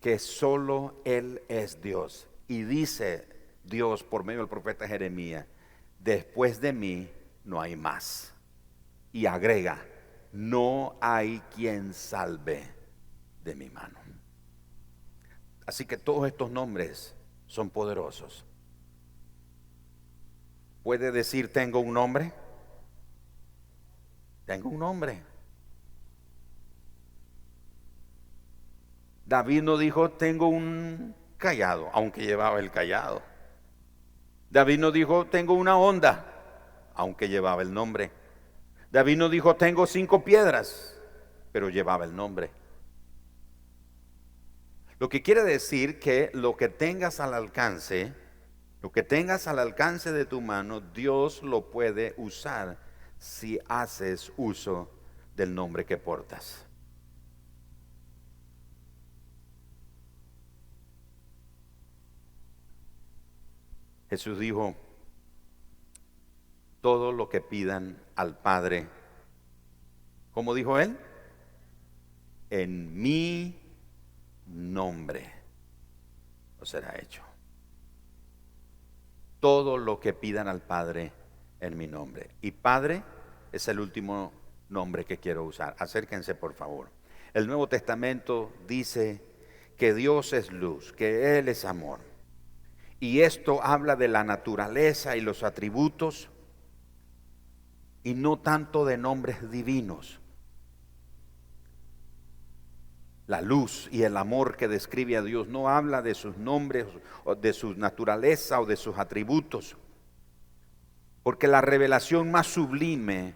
que 0.00 0.18
solo 0.18 1.00
Él 1.04 1.40
es 1.48 1.80
Dios 1.80 2.26
y 2.52 2.64
dice 2.64 3.26
Dios 3.64 4.02
por 4.02 4.24
medio 4.24 4.40
del 4.40 4.48
profeta 4.48 4.86
Jeremías, 4.86 5.46
después 5.98 6.60
de 6.60 6.74
mí 6.74 7.08
no 7.44 7.62
hay 7.62 7.76
más. 7.76 8.34
Y 9.10 9.24
agrega, 9.24 9.82
no 10.32 10.98
hay 11.00 11.40
quien 11.54 11.94
salve 11.94 12.70
de 13.42 13.54
mi 13.54 13.70
mano. 13.70 13.98
Así 15.64 15.86
que 15.86 15.96
todos 15.96 16.26
estos 16.26 16.50
nombres 16.50 17.14
son 17.46 17.70
poderosos. 17.70 18.44
¿Puede 20.82 21.10
decir 21.10 21.50
tengo 21.50 21.80
un 21.80 21.94
nombre? 21.94 22.34
Tengo 24.44 24.68
un 24.68 24.78
nombre. 24.78 25.22
David 29.24 29.62
no 29.62 29.78
dijo 29.78 30.10
tengo 30.10 30.48
un 30.48 31.14
callado, 31.42 31.90
aunque 31.92 32.22
llevaba 32.22 32.60
el 32.60 32.70
callado. 32.70 33.20
David 34.48 34.78
no 34.78 34.92
dijo, 34.92 35.26
tengo 35.26 35.54
una 35.54 35.76
onda, 35.76 36.24
aunque 36.94 37.28
llevaba 37.28 37.62
el 37.62 37.74
nombre. 37.74 38.12
David 38.92 39.16
no 39.16 39.28
dijo, 39.28 39.56
tengo 39.56 39.86
cinco 39.86 40.22
piedras, 40.22 40.96
pero 41.50 41.68
llevaba 41.68 42.04
el 42.04 42.14
nombre. 42.14 42.52
Lo 45.00 45.08
que 45.08 45.20
quiere 45.20 45.42
decir 45.42 45.98
que 45.98 46.30
lo 46.32 46.56
que 46.56 46.68
tengas 46.68 47.18
al 47.18 47.34
alcance 47.34 48.14
Lo 48.82 48.90
que 48.90 49.02
tengas 49.02 49.46
al 49.46 49.58
alcance 49.58 50.10
de 50.12 50.24
tu 50.24 50.40
mano, 50.40 50.80
Dios 50.80 51.42
lo 51.42 51.70
puede 51.70 52.14
usar 52.16 52.78
si 53.18 53.60
haces 53.68 54.32
uso 54.36 54.90
del 55.36 55.54
nombre 55.54 55.84
que 55.84 55.96
portas. 55.96 56.66
Jesús 64.12 64.38
dijo, 64.38 64.74
todo 66.82 67.12
lo 67.12 67.30
que 67.30 67.40
pidan 67.40 67.98
al 68.14 68.36
Padre, 68.36 68.86
como 70.32 70.52
dijo 70.52 70.78
él, 70.78 70.98
en 72.50 73.00
mi 73.00 73.58
nombre 74.48 75.32
os 76.60 76.68
será 76.68 76.94
hecho. 77.00 77.22
Todo 79.40 79.78
lo 79.78 79.98
que 79.98 80.12
pidan 80.12 80.46
al 80.46 80.60
Padre 80.60 81.10
en 81.60 81.78
mi 81.78 81.86
nombre. 81.86 82.32
Y 82.42 82.50
Padre 82.50 83.02
es 83.50 83.66
el 83.68 83.80
último 83.80 84.30
nombre 84.68 85.06
que 85.06 85.16
quiero 85.16 85.42
usar. 85.44 85.74
Acérquense 85.78 86.34
por 86.34 86.52
favor. 86.52 86.90
El 87.32 87.46
Nuevo 87.46 87.66
Testamento 87.66 88.52
dice 88.68 89.22
que 89.78 89.94
Dios 89.94 90.34
es 90.34 90.52
luz, 90.52 90.92
que 90.92 91.38
Él 91.38 91.48
es 91.48 91.64
amor. 91.64 92.11
Y 93.02 93.22
esto 93.22 93.64
habla 93.64 93.96
de 93.96 94.06
la 94.06 94.22
naturaleza 94.22 95.16
y 95.16 95.20
los 95.20 95.42
atributos 95.42 96.28
y 98.04 98.14
no 98.14 98.38
tanto 98.38 98.84
de 98.84 98.96
nombres 98.96 99.50
divinos. 99.50 100.20
La 103.26 103.40
luz 103.40 103.88
y 103.90 104.04
el 104.04 104.16
amor 104.16 104.56
que 104.56 104.68
describe 104.68 105.16
a 105.16 105.22
Dios 105.22 105.48
no 105.48 105.68
habla 105.68 106.00
de 106.00 106.14
sus 106.14 106.36
nombres, 106.36 106.86
o 107.24 107.34
de 107.34 107.52
su 107.52 107.74
naturaleza 107.74 108.60
o 108.60 108.66
de 108.66 108.76
sus 108.76 108.96
atributos. 108.96 109.76
Porque 111.24 111.48
la 111.48 111.60
revelación 111.60 112.30
más 112.30 112.46
sublime 112.46 113.34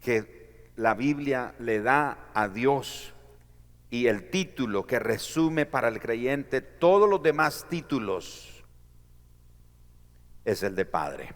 que 0.00 0.72
la 0.74 0.94
Biblia 0.94 1.54
le 1.60 1.80
da 1.80 2.28
a 2.34 2.48
Dios 2.48 3.14
y 3.90 4.06
el 4.06 4.30
título 4.30 4.86
que 4.86 4.98
resume 4.98 5.66
para 5.66 5.88
el 5.88 6.00
creyente 6.00 6.60
todos 6.60 7.08
los 7.08 7.22
demás 7.22 7.66
títulos 7.68 8.64
es 10.44 10.62
el 10.62 10.74
de 10.74 10.84
Padre. 10.84 11.34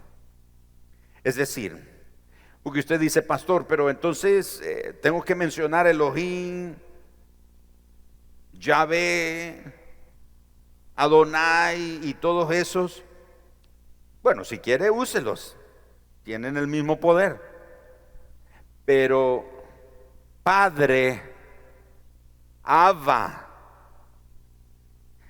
Es 1.24 1.36
decir, 1.36 1.92
porque 2.62 2.80
usted 2.80 3.00
dice, 3.00 3.22
pastor, 3.22 3.66
pero 3.66 3.90
entonces 3.90 4.60
eh, 4.62 4.98
tengo 5.02 5.22
que 5.22 5.34
mencionar 5.34 5.86
Elohim, 5.86 6.74
Yahvé, 8.52 9.62
Adonai 10.94 12.00
y 12.02 12.14
todos 12.14 12.52
esos. 12.52 13.02
Bueno, 14.22 14.44
si 14.44 14.58
quiere, 14.58 14.90
úselos. 14.90 15.56
Tienen 16.22 16.56
el 16.56 16.68
mismo 16.68 17.00
poder. 17.00 17.40
Pero 18.84 19.44
Padre, 20.44 21.31
Abba, 22.62 23.48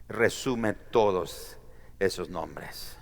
resume 0.09 0.75
todos 0.75 1.57
esos 1.99 2.29
nombres. 2.29 2.97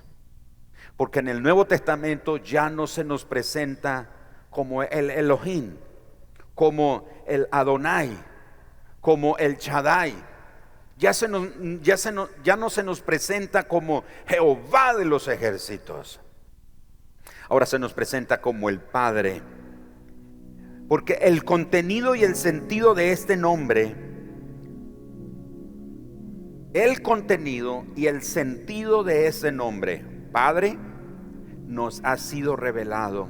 Porque 0.96 1.20
en 1.20 1.28
el 1.28 1.42
Nuevo 1.42 1.66
Testamento 1.66 2.36
ya 2.36 2.70
no 2.70 2.86
se 2.86 3.04
nos 3.04 3.24
presenta 3.24 4.10
como 4.50 4.82
el 4.82 5.10
Elohim, 5.10 5.76
como 6.54 7.08
el 7.26 7.48
Adonai, 7.50 8.16
como 9.00 9.38
el 9.38 9.56
Chadai. 9.58 10.14
Ya, 10.98 11.14
se 11.14 11.26
ya, 11.80 11.96
se 11.96 12.12
ya 12.44 12.56
no 12.56 12.68
se 12.68 12.82
nos 12.82 13.00
presenta 13.00 13.66
como 13.66 14.04
Jehová 14.26 14.94
de 14.94 15.06
los 15.06 15.28
ejércitos. 15.28 16.20
Ahora 17.48 17.64
se 17.64 17.78
nos 17.78 17.94
presenta 17.94 18.42
como 18.42 18.68
el 18.68 18.80
Padre. 18.80 19.40
Porque 20.88 21.14
el 21.22 21.44
contenido 21.44 22.14
y 22.14 22.24
el 22.24 22.36
sentido 22.36 22.94
de 22.94 23.12
este 23.12 23.36
nombre, 23.36 24.09
el 26.72 27.02
contenido 27.02 27.84
y 27.96 28.06
el 28.06 28.22
sentido 28.22 29.02
de 29.02 29.26
ese 29.26 29.50
nombre, 29.50 30.04
Padre, 30.32 30.78
nos 31.66 32.00
ha 32.04 32.16
sido 32.16 32.56
revelado 32.56 33.28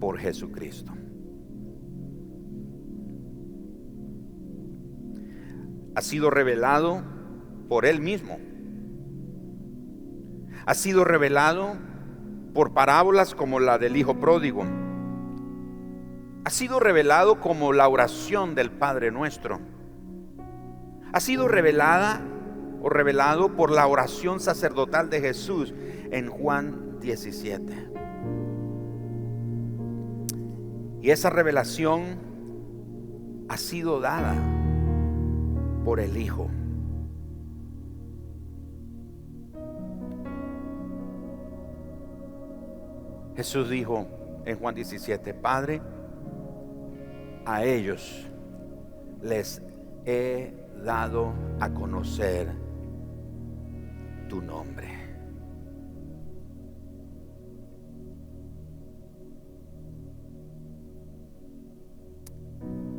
por 0.00 0.18
Jesucristo. 0.18 0.92
Ha 5.94 6.00
sido 6.00 6.30
revelado 6.30 7.02
por 7.68 7.84
Él 7.84 8.00
mismo. 8.00 8.38
Ha 10.64 10.74
sido 10.74 11.04
revelado 11.04 11.76
por 12.54 12.72
parábolas 12.72 13.34
como 13.34 13.60
la 13.60 13.78
del 13.78 13.96
Hijo 13.96 14.18
Pródigo. 14.18 14.64
Ha 16.44 16.50
sido 16.50 16.80
revelado 16.80 17.40
como 17.40 17.74
la 17.74 17.86
oración 17.88 18.54
del 18.54 18.70
Padre 18.70 19.10
nuestro. 19.10 19.60
Ha 21.12 21.20
sido 21.20 21.46
revelada 21.46 22.22
o 22.82 22.88
revelado 22.88 23.54
por 23.54 23.70
la 23.70 23.86
oración 23.86 24.40
sacerdotal 24.40 25.08
de 25.08 25.20
Jesús 25.20 25.72
en 26.10 26.28
Juan 26.28 26.98
17. 27.00 27.90
Y 31.00 31.10
esa 31.10 31.30
revelación 31.30 32.18
ha 33.48 33.56
sido 33.56 34.00
dada 34.00 34.34
por 35.84 36.00
el 36.00 36.16
Hijo. 36.16 36.48
Jesús 43.36 43.70
dijo 43.70 44.06
en 44.44 44.58
Juan 44.58 44.74
17, 44.74 45.34
Padre, 45.34 45.80
a 47.44 47.64
ellos 47.64 48.28
les 49.22 49.62
he 50.04 50.54
dado 50.84 51.32
a 51.58 51.70
conocer 51.70 52.61
tu 54.32 54.40
nombre. 54.40 54.88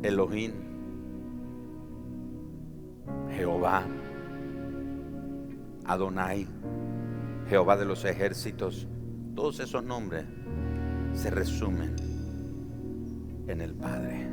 Elohim, 0.04 0.52
Jehová, 3.32 3.84
Adonai, 5.86 6.46
Jehová 7.48 7.76
de 7.78 7.84
los 7.84 8.04
ejércitos, 8.04 8.86
todos 9.34 9.58
esos 9.58 9.82
nombres 9.82 10.26
se 11.14 11.30
resumen 11.30 11.96
en 13.48 13.60
el 13.60 13.74
Padre. 13.74 14.28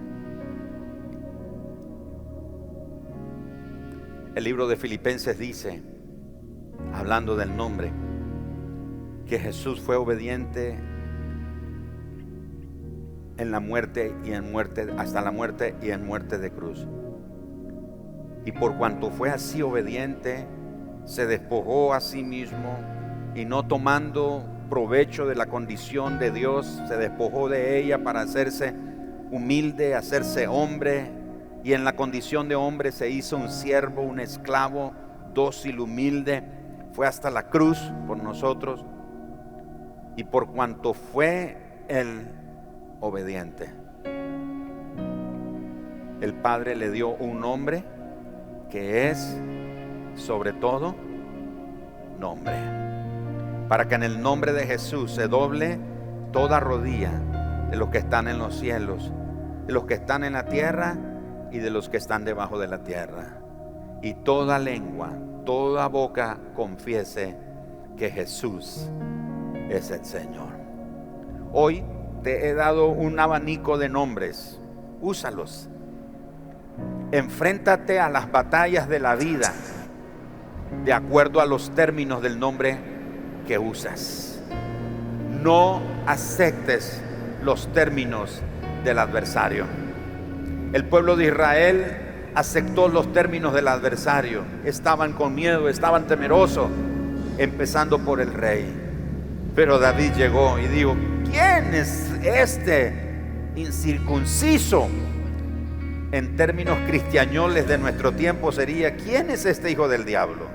El 4.36 4.44
libro 4.44 4.68
de 4.68 4.78
Filipenses 4.78 5.40
dice, 5.40 5.82
hablando 6.94 7.36
del 7.36 7.56
nombre, 7.56 7.92
que 9.26 9.40
Jesús 9.40 9.80
fue 9.80 9.96
obediente 9.96 10.78
en 13.38 13.52
la 13.52 13.60
muerte 13.60 14.14
y 14.24 14.34
en 14.34 14.52
muerte, 14.52 14.88
hasta 14.98 15.22
la 15.22 15.32
muerte 15.32 15.76
y 15.82 15.92
en 15.92 16.06
muerte 16.06 16.38
de 16.38 16.52
cruz. 16.52 16.88
Y 18.46 18.52
por 18.52 18.76
cuanto 18.76 19.10
fue 19.12 19.30
así 19.30 19.62
obediente, 19.62 20.48
se 21.06 21.26
despojó 21.26 21.94
a 21.94 22.02
sí 22.02 22.24
mismo 22.24 22.78
y 23.36 23.46
no 23.46 23.66
tomando 23.68 24.46
provecho 24.70 25.26
de 25.26 25.36
la 25.36 25.48
condición 25.48 26.20
de 26.20 26.32
Dios, 26.32 26.82
se 26.88 26.98
despojó 26.98 27.50
de 27.50 27.80
ella 27.80 28.04
para 28.04 28.22
hacerse 28.22 28.74
humilde, 29.32 29.96
hacerse 29.96 30.48
hombre, 30.48 31.12
y 31.64 31.74
en 31.74 31.84
la 31.84 31.96
condición 31.96 32.48
de 32.50 32.56
hombre 32.56 32.92
se 32.92 33.10
hizo 33.10 33.38
un 33.38 33.50
siervo, 33.50 34.02
un 34.02 34.20
esclavo, 34.20 34.94
dócil, 35.34 35.80
humilde, 35.80 36.44
fue 36.94 37.08
hasta 37.08 37.30
la 37.30 37.48
cruz 37.48 37.92
por 38.08 38.22
nosotros, 38.22 38.86
y 40.16 40.24
por 40.24 40.48
cuanto 40.48 40.94
fue 40.94 41.58
el 41.88 42.28
obediente. 43.00 43.74
El 46.22 46.34
Padre 46.36 46.76
le 46.76 46.92
dio 46.92 47.10
un 47.10 47.40
nombre 47.40 47.84
que 48.70 49.10
es 49.10 49.38
sobre 50.16 50.54
todo 50.54 50.96
nombre. 52.20 52.54
Para 53.68 53.88
que 53.88 53.96
en 53.96 54.04
el 54.04 54.22
nombre 54.22 54.54
de 54.54 54.68
Jesús 54.68 55.12
se 55.12 55.28
doble 55.28 55.80
toda 56.32 56.60
rodilla 56.60 57.12
de 57.72 57.78
los 57.78 57.90
que 57.90 57.98
están 57.98 58.28
en 58.28 58.38
los 58.38 58.60
cielos, 58.60 59.12
de 59.66 59.74
los 59.74 59.86
que 59.86 59.96
están 59.96 60.24
en 60.24 60.34
la 60.34 60.46
tierra 60.46 60.98
y 61.52 61.60
de 61.60 61.72
los 61.72 61.90
que 61.90 61.98
están 61.98 62.24
debajo 62.26 62.60
de 62.60 62.68
la 62.68 62.84
tierra. 62.84 63.40
Y 64.02 64.14
toda 64.14 64.60
lengua, 64.60 65.14
toda 65.46 65.88
boca 65.88 66.38
confiese 66.56 67.36
que 67.98 68.10
Jesús 68.10 68.90
es 69.70 69.92
el 69.92 70.06
Señor. 70.06 70.50
Hoy 71.54 71.84
te 72.24 72.48
he 72.48 72.54
dado 72.54 72.88
un 72.88 73.20
abanico 73.20 73.78
de 73.78 73.90
nombres. 73.90 74.60
Úsalos. 75.02 75.70
Enfréntate 77.12 78.00
a 78.00 78.10
las 78.10 78.32
batallas 78.32 78.88
de 78.88 79.00
la 79.00 79.16
vida 79.16 79.54
de 80.86 80.94
acuerdo 80.94 81.42
a 81.42 81.46
los 81.46 81.72
términos 81.72 82.22
del 82.22 82.40
nombre 82.40 82.78
que 83.48 83.58
usas. 83.58 84.42
No 85.44 85.82
aceptes 86.06 87.02
los 87.44 87.72
términos 87.74 88.42
del 88.84 89.00
adversario. 89.00 89.66
El 90.74 90.86
pueblo 90.86 91.16
de 91.16 91.26
Israel 91.26 92.11
aceptó 92.36 92.88
los 92.88 93.12
términos 93.14 93.54
del 93.54 93.68
adversario. 93.68 94.44
Estaban 94.66 95.14
con 95.14 95.36
miedo, 95.36 95.70
estaban 95.70 96.08
temerosos, 96.08 96.70
empezando 97.38 98.00
por 98.00 98.22
el 98.22 98.34
rey. 98.34 98.66
Pero 99.56 99.80
David 99.80 100.14
llegó 100.14 100.58
y 100.60 100.68
dijo, 100.68 100.96
¿quién 101.30 101.74
es 101.74 102.12
este 102.24 102.94
incircunciso? 103.56 104.88
En 106.12 106.36
términos 106.36 106.78
cristiañoles 106.88 107.68
de 107.68 107.78
nuestro 107.78 108.12
tiempo 108.12 108.52
sería, 108.52 108.96
¿quién 108.96 109.30
es 109.30 109.46
este 109.46 109.72
hijo 109.72 109.88
del 109.88 110.06
diablo? 110.06 110.46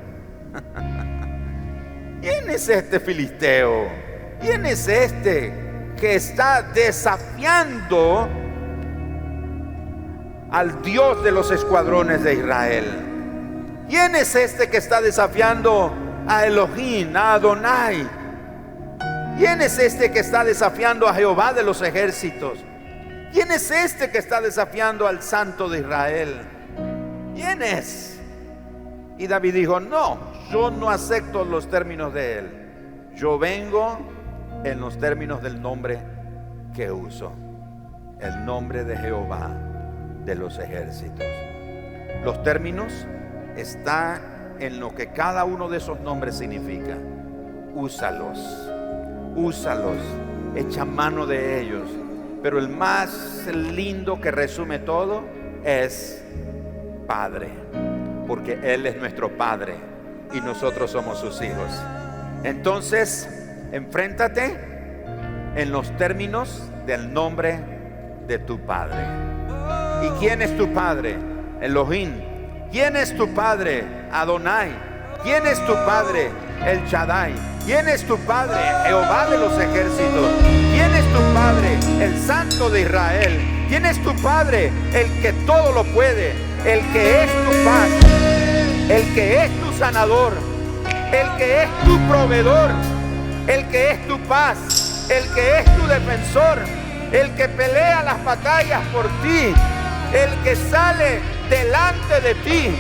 ¿Quién 2.21 2.51
es 2.51 2.69
este 2.69 3.01
filisteo? 3.01 3.87
¿Quién 4.41 4.67
es 4.67 4.89
este 4.89 5.53
que 5.99 6.15
está 6.15 6.63
desafiando 6.63 8.29
al 10.51 10.83
Dios 10.83 11.23
de 11.25 11.33
los 11.33 11.51
escuadrones 11.51 12.23
de 12.23 12.35
Israel? 12.35 13.87
¿Quién 13.89 14.15
es 14.17 14.35
este 14.35 14.69
que 14.69 14.79
está 14.79 15.01
desafiando 15.01 15.93
a 16.27 16.47
Elohim, 16.47 17.17
a 17.17 17.35
Adonai? 17.35 18.09
¿Quién 19.39 19.61
es 19.61 19.79
este 19.79 20.11
que 20.11 20.21
está 20.21 20.45
desafiando 20.45 21.07
a 21.07 21.15
Jehová 21.15 21.53
de 21.53 21.63
los 21.63 21.83
ejércitos? 21.83 22.59
¿Quién 23.33 23.51
es 23.51 23.71
este 23.71 24.11
que 24.11 24.19
está 24.19 24.41
desafiando 24.41 25.07
al 25.07 25.23
Santo 25.23 25.69
de 25.69 25.81
Israel? 25.81 26.41
¿Quién 27.35 27.63
es? 27.63 28.19
Y 29.19 29.27
David 29.27 29.55
dijo, 29.55 29.79
no, 29.79 30.19
yo 30.51 30.71
no 30.71 30.91
acepto 30.91 31.45
los 31.45 31.69
términos 31.69 32.13
de 32.15 32.39
él. 32.39 33.13
Yo 33.15 33.39
vengo 33.39 33.99
en 34.65 34.81
los 34.81 34.99
términos 34.99 35.43
del 35.43 35.61
nombre 35.61 35.99
que 36.75 36.91
uso. 36.91 37.33
El 38.21 38.45
nombre 38.45 38.85
de 38.85 38.97
Jehová 38.97 39.76
de 40.27 40.35
los 40.35 40.59
ejércitos. 40.59 41.25
Los 42.25 42.43
términos 42.43 42.93
están 43.57 44.21
en 44.59 44.81
lo 44.81 44.95
que 44.95 45.09
cada 45.09 45.45
uno 45.45 45.69
de 45.69 45.79
esos 45.79 46.01
nombres 46.01 46.37
significa. 46.37 46.97
Úsalos, 47.75 48.39
úsalos, 49.37 49.97
echa 50.55 50.85
mano 50.85 51.27
de 51.27 51.61
ellos. 51.61 51.89
Pero 52.43 52.59
el 52.59 52.69
más 52.69 53.47
lindo 53.47 54.21
que 54.21 54.31
resume 54.31 54.81
todo 54.81 55.23
es 55.65 56.23
Padre, 57.07 57.49
porque 58.27 58.59
Él 58.63 58.87
es 58.87 58.97
nuestro 58.97 59.37
Padre 59.37 59.75
y 60.33 60.41
nosotros 60.41 60.91
somos 60.91 61.19
sus 61.19 61.41
hijos. 61.43 61.81
Entonces, 62.43 63.29
enfréntate 63.73 64.57
en 65.55 65.73
los 65.73 65.97
términos 65.97 66.71
del 66.87 67.13
nombre 67.13 67.61
de 68.27 68.39
tu 68.39 68.59
Padre. 68.61 69.27
¿Y 70.03 70.09
quién 70.19 70.43
es 70.43 70.57
tu 70.57 70.73
Padre? 70.73 71.17
Elohim. 71.61 72.13
¿Quién 72.71 72.97
es 72.97 73.17
tu 73.17 73.33
Padre? 73.35 73.85
Adonai. 74.13 74.71
¿Quién 75.23 75.47
es 75.47 75.65
tu 75.67 75.73
Padre? 75.87 76.31
El 76.65 76.85
Shaddai. 76.87 77.35
¿Quién 77.65 77.89
es 77.89 78.05
tu 78.05 78.17
Padre? 78.19 78.59
Jehová 78.87 79.27
de 79.31 79.39
los 79.39 79.53
ejércitos. 79.59 80.31
¿Quién 80.73 80.95
es 80.95 81.05
tu 81.13 81.21
Padre? 81.35 81.79
El 82.05 82.17
Santo 82.21 82.71
de 82.71 82.83
Israel. 82.83 83.67
¿Quién 83.69 83.87
es 83.87 84.03
tu 84.03 84.15
Padre? 84.23 84.71
El 84.93 85.21
que 85.21 85.33
todo 85.47 85.73
lo 85.73 85.85
puede. 85.85 86.33
El 86.65 86.81
que 86.93 87.25
es 87.25 87.31
tu 87.31 87.65
paz. 87.65 87.89
El 88.89 89.15
que 89.15 89.45
es 89.45 89.61
tu 89.61 89.73
sanador. 89.79 90.33
El 91.13 91.37
que 91.39 91.63
es 91.63 91.69
tu 91.85 91.99
proveedor. 92.09 92.71
El 93.47 93.67
que 93.69 93.91
es 93.93 94.07
tu 94.07 94.19
paz. 94.21 95.09
El 95.11 95.25
que 95.35 95.59
es 95.59 95.77
tu 95.77 95.87
defensor. 95.87 96.59
El 97.13 97.31
que 97.33 97.49
pelea 97.49 98.03
las 98.03 98.23
batallas 98.25 98.83
por 98.93 99.07
ti. 99.23 99.55
El 100.17 100.35
que 100.43 100.57
sale 100.57 101.21
delante 101.51 102.23
de 102.23 102.35
ti. 102.37 102.75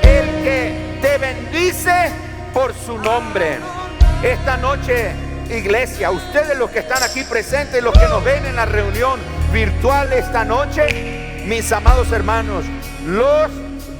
El 0.00 0.26
que 0.42 0.98
te 1.02 1.18
bendice 1.18 2.10
por 2.54 2.72
su 2.72 2.96
nombre. 2.96 3.58
Esta 4.22 4.56
noche, 4.56 5.12
iglesia, 5.50 6.10
ustedes 6.10 6.56
los 6.56 6.70
que 6.70 6.78
están 6.78 7.02
aquí 7.02 7.24
presentes, 7.24 7.82
los 7.82 7.92
que 7.92 8.06
nos 8.06 8.24
ven 8.24 8.46
en 8.46 8.56
la 8.56 8.64
reunión 8.64 9.20
virtual 9.52 10.14
esta 10.14 10.46
noche, 10.46 11.44
mis 11.46 11.70
amados 11.72 12.10
hermanos, 12.10 12.64
los 13.04 13.50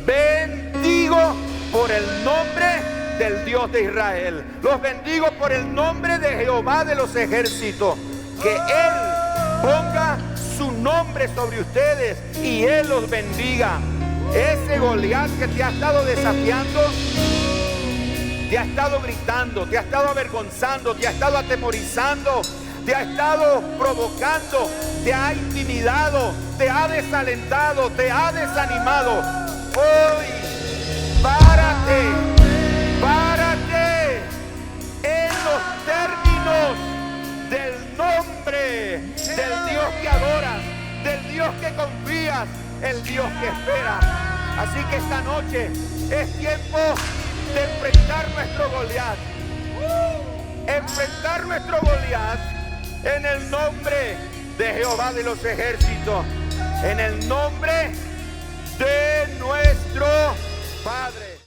bendigo 0.07 1.37
por 1.70 1.91
el 1.91 2.25
nombre 2.25 3.18
del 3.18 3.45
Dios 3.45 3.70
de 3.70 3.83
Israel. 3.83 4.45
Los 4.62 4.81
bendigo 4.81 5.31
por 5.39 5.53
el 5.53 5.75
nombre 5.75 6.18
de 6.18 6.37
Jehová 6.37 6.87
de 6.87 6.95
los 6.95 7.14
ejércitos. 7.16 7.99
Que 8.43 8.55
Él 8.55 8.93
ponga 9.61 10.16
nombre 10.83 11.28
sobre 11.35 11.61
ustedes 11.61 12.18
y 12.43 12.64
Él 12.64 12.89
los 12.89 13.09
bendiga. 13.09 13.78
Ese 14.35 14.78
Goliat 14.78 15.30
que 15.39 15.49
te 15.49 15.62
ha 15.62 15.70
estado 15.70 16.05
desafiando, 16.05 16.80
te 18.49 18.59
ha 18.59 18.64
estado 18.64 19.01
gritando, 19.03 19.66
te 19.66 19.78
ha 19.78 19.83
estado 19.83 20.09
avergonzando, 20.09 20.95
te 20.95 21.07
ha 21.07 21.11
estado 21.11 21.39
atemorizando, 21.39 22.43
te 22.85 22.95
ha 22.95 23.03
estado 23.03 23.62
provocando, 23.78 24.70
te 25.05 25.12
ha 25.12 25.33
intimidado, 25.35 26.33
te 26.59 26.68
ha 26.68 26.89
desalentado, 26.89 27.91
te 27.91 28.11
ha 28.11 28.33
desanimado. 28.33 29.20
Hoy, 29.76 30.26
párate, 31.22 32.12
el 42.83 43.03
Dios 43.05 43.26
que 43.41 43.49
espera. 43.49 43.99
Así 44.59 44.85
que 44.91 44.97
esta 44.97 45.22
noche 45.22 45.70
es 46.11 46.39
tiempo 46.39 46.78
de 47.55 47.64
enfrentar 47.64 48.28
nuestro 48.30 48.70
Goliat. 48.70 49.18
Enfrentar 50.66 51.47
nuestro 51.47 51.80
Goliat 51.80 52.39
en 53.05 53.26
el 53.26 53.51
nombre 53.51 54.16
de 54.59 54.64
Jehová 54.74 55.12
de 55.12 55.22
los 55.22 55.45
ejércitos. 55.45 56.24
En 56.85 57.01
el 57.01 57.28
nombre 57.28 57.93
de 58.78 59.39
nuestro 59.39 60.07
Padre. 60.85 61.39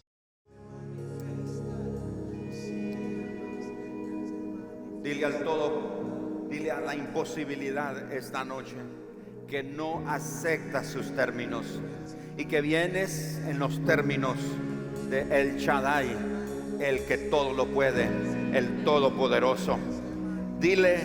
Dile 5.04 5.26
al 5.26 5.44
todo, 5.44 6.48
dile 6.50 6.72
a 6.72 6.80
la 6.80 6.96
imposibilidad 6.96 8.12
esta 8.12 8.44
noche 8.44 8.76
que 9.48 9.62
no 9.64 10.04
acepta 10.08 10.84
sus 10.84 11.16
términos 11.16 11.66
y 12.38 12.46
que 12.46 12.62
vienes 12.62 13.42
en 13.48 13.60
los 13.60 13.84
términos 13.86 14.38
de 15.10 15.22
El 15.40 15.58
Shaddai, 15.58 16.10
el 16.80 17.02
que 17.06 17.18
todo 17.18 17.54
lo 17.54 17.68
puede, 17.68 18.08
el 18.54 18.84
todopoderoso. 18.84 19.78
Dile 20.60 20.98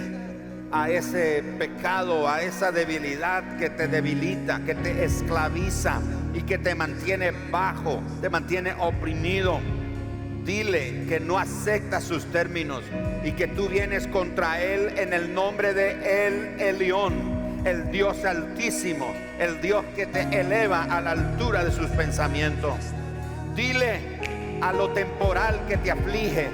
a 0.73 0.89
ese 0.91 1.43
pecado, 1.59 2.29
a 2.29 2.43
esa 2.43 2.73
debilidad 2.73 3.59
que 3.59 3.71
te 3.71 3.89
debilita, 3.89 4.61
que 4.65 4.75
te 4.75 5.05
esclaviza 5.05 6.01
y 6.33 6.43
que 6.43 6.59
te 6.59 6.75
mantiene 6.75 7.33
bajo, 7.51 8.01
te 8.21 8.31
mantiene 8.31 8.73
oprimido. 8.79 9.61
Dile 10.45 11.05
que 11.07 11.21
no 11.21 11.39
acepta 11.39 12.01
sus 12.01 12.25
términos 12.27 12.83
y 13.23 13.33
que 13.33 13.47
tú 13.49 13.69
vienes 13.69 14.07
contra 14.07 14.63
él 14.63 14.99
en 14.99 15.13
el 15.13 15.35
nombre 15.35 15.75
de 15.75 16.27
El 16.27 16.61
Elión, 16.61 17.30
el 17.65 17.91
Dios 17.91 18.25
altísimo, 18.25 19.13
el 19.39 19.61
Dios 19.61 19.85
que 19.95 20.07
te 20.07 20.23
eleva 20.41 20.85
a 20.85 21.01
la 21.01 21.13
altura 21.13 21.65
de 21.65 21.73
sus 21.73 21.89
pensamientos. 21.89 22.75
Dile 23.55 24.01
a 24.61 24.73
lo 24.73 24.91
temporal 24.91 25.61
que 25.67 25.77
te 25.77 25.91
aflige, 25.91 26.49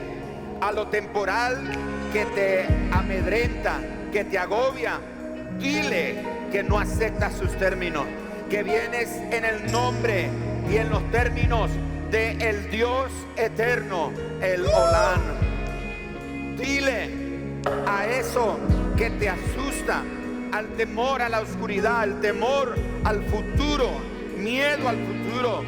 a 0.61 0.73
lo 0.73 0.89
temporal 0.89 1.71
que 2.13 2.25
te 2.27 2.67
amedrenta, 2.93 3.79
que 4.13 4.25
te 4.25 4.39
agobia. 4.39 4.99
Dile 5.59 6.17
que 6.51 6.63
no 6.63 6.79
aceptas 6.79 7.35
sus 7.35 7.53
términos, 7.59 8.05
que 8.51 8.63
vienes 8.63 9.11
en 9.31 9.45
el 9.45 9.71
nombre 9.71 10.29
y 10.71 10.77
en 10.77 10.91
los 10.91 11.11
términos 11.11 11.71
de 12.11 12.33
el 12.33 12.71
Dios 12.71 13.11
eterno, 13.37 14.13
el 14.41 14.65
Olán. 14.67 15.21
Dile 16.59 17.11
a 17.87 18.07
eso 18.07 18.59
que 18.97 19.11
te 19.11 19.29
asusta, 19.29 20.03
al 20.57 20.69
temor 20.69 21.21
a 21.21 21.29
la 21.29 21.41
oscuridad, 21.43 22.01
al 22.01 22.21
temor 22.23 22.77
al 23.05 23.23
futuro, 23.25 23.91
miedo 24.39 24.89
al 24.89 24.97
futuro. 24.97 25.63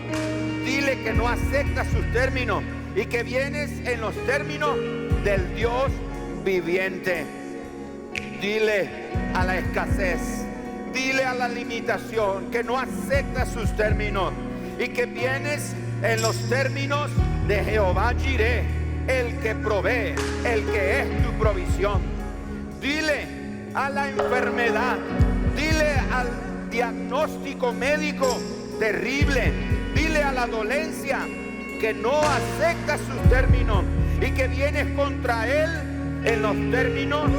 Dile 0.64 1.02
que 1.02 1.12
no 1.12 1.28
acepta 1.28 1.84
sus 1.84 2.10
términos 2.12 2.64
y 2.96 3.04
que 3.04 3.22
vienes 3.22 3.70
en 3.86 4.00
los 4.00 4.14
términos 4.24 4.78
del 5.24 5.54
Dios 5.54 5.92
viviente. 6.42 7.26
Dile 8.40 8.88
a 9.34 9.44
la 9.44 9.58
escasez, 9.58 10.46
dile 10.94 11.22
a 11.24 11.34
la 11.34 11.48
limitación 11.48 12.50
que 12.50 12.64
no 12.64 12.78
acepta 12.78 13.44
sus 13.44 13.70
términos 13.76 14.32
y 14.78 14.88
que 14.88 15.04
vienes 15.04 15.74
en 16.02 16.22
los 16.22 16.48
términos 16.48 17.10
de 17.46 17.62
Jehová 17.62 18.14
Jireh, 18.18 18.64
el 19.06 19.38
que 19.40 19.54
provee, 19.54 20.14
el 20.46 20.64
que 20.64 21.00
es 21.00 21.22
tu 21.22 21.32
provisión. 21.38 22.00
Dile 22.80 23.37
a 23.74 23.90
la 23.90 24.08
enfermedad, 24.08 24.96
dile 25.56 25.92
al 26.12 26.28
diagnóstico 26.70 27.72
médico 27.72 28.38
terrible, 28.78 29.52
dile 29.94 30.22
a 30.22 30.32
la 30.32 30.46
dolencia 30.46 31.20
que 31.80 31.94
no 31.94 32.20
acepta 32.20 32.98
sus 32.98 33.30
términos 33.30 33.84
y 34.20 34.30
que 34.32 34.48
vienes 34.48 34.86
contra 34.96 35.46
él 35.46 35.70
en 36.24 36.42
los 36.42 36.56
términos 36.70 37.30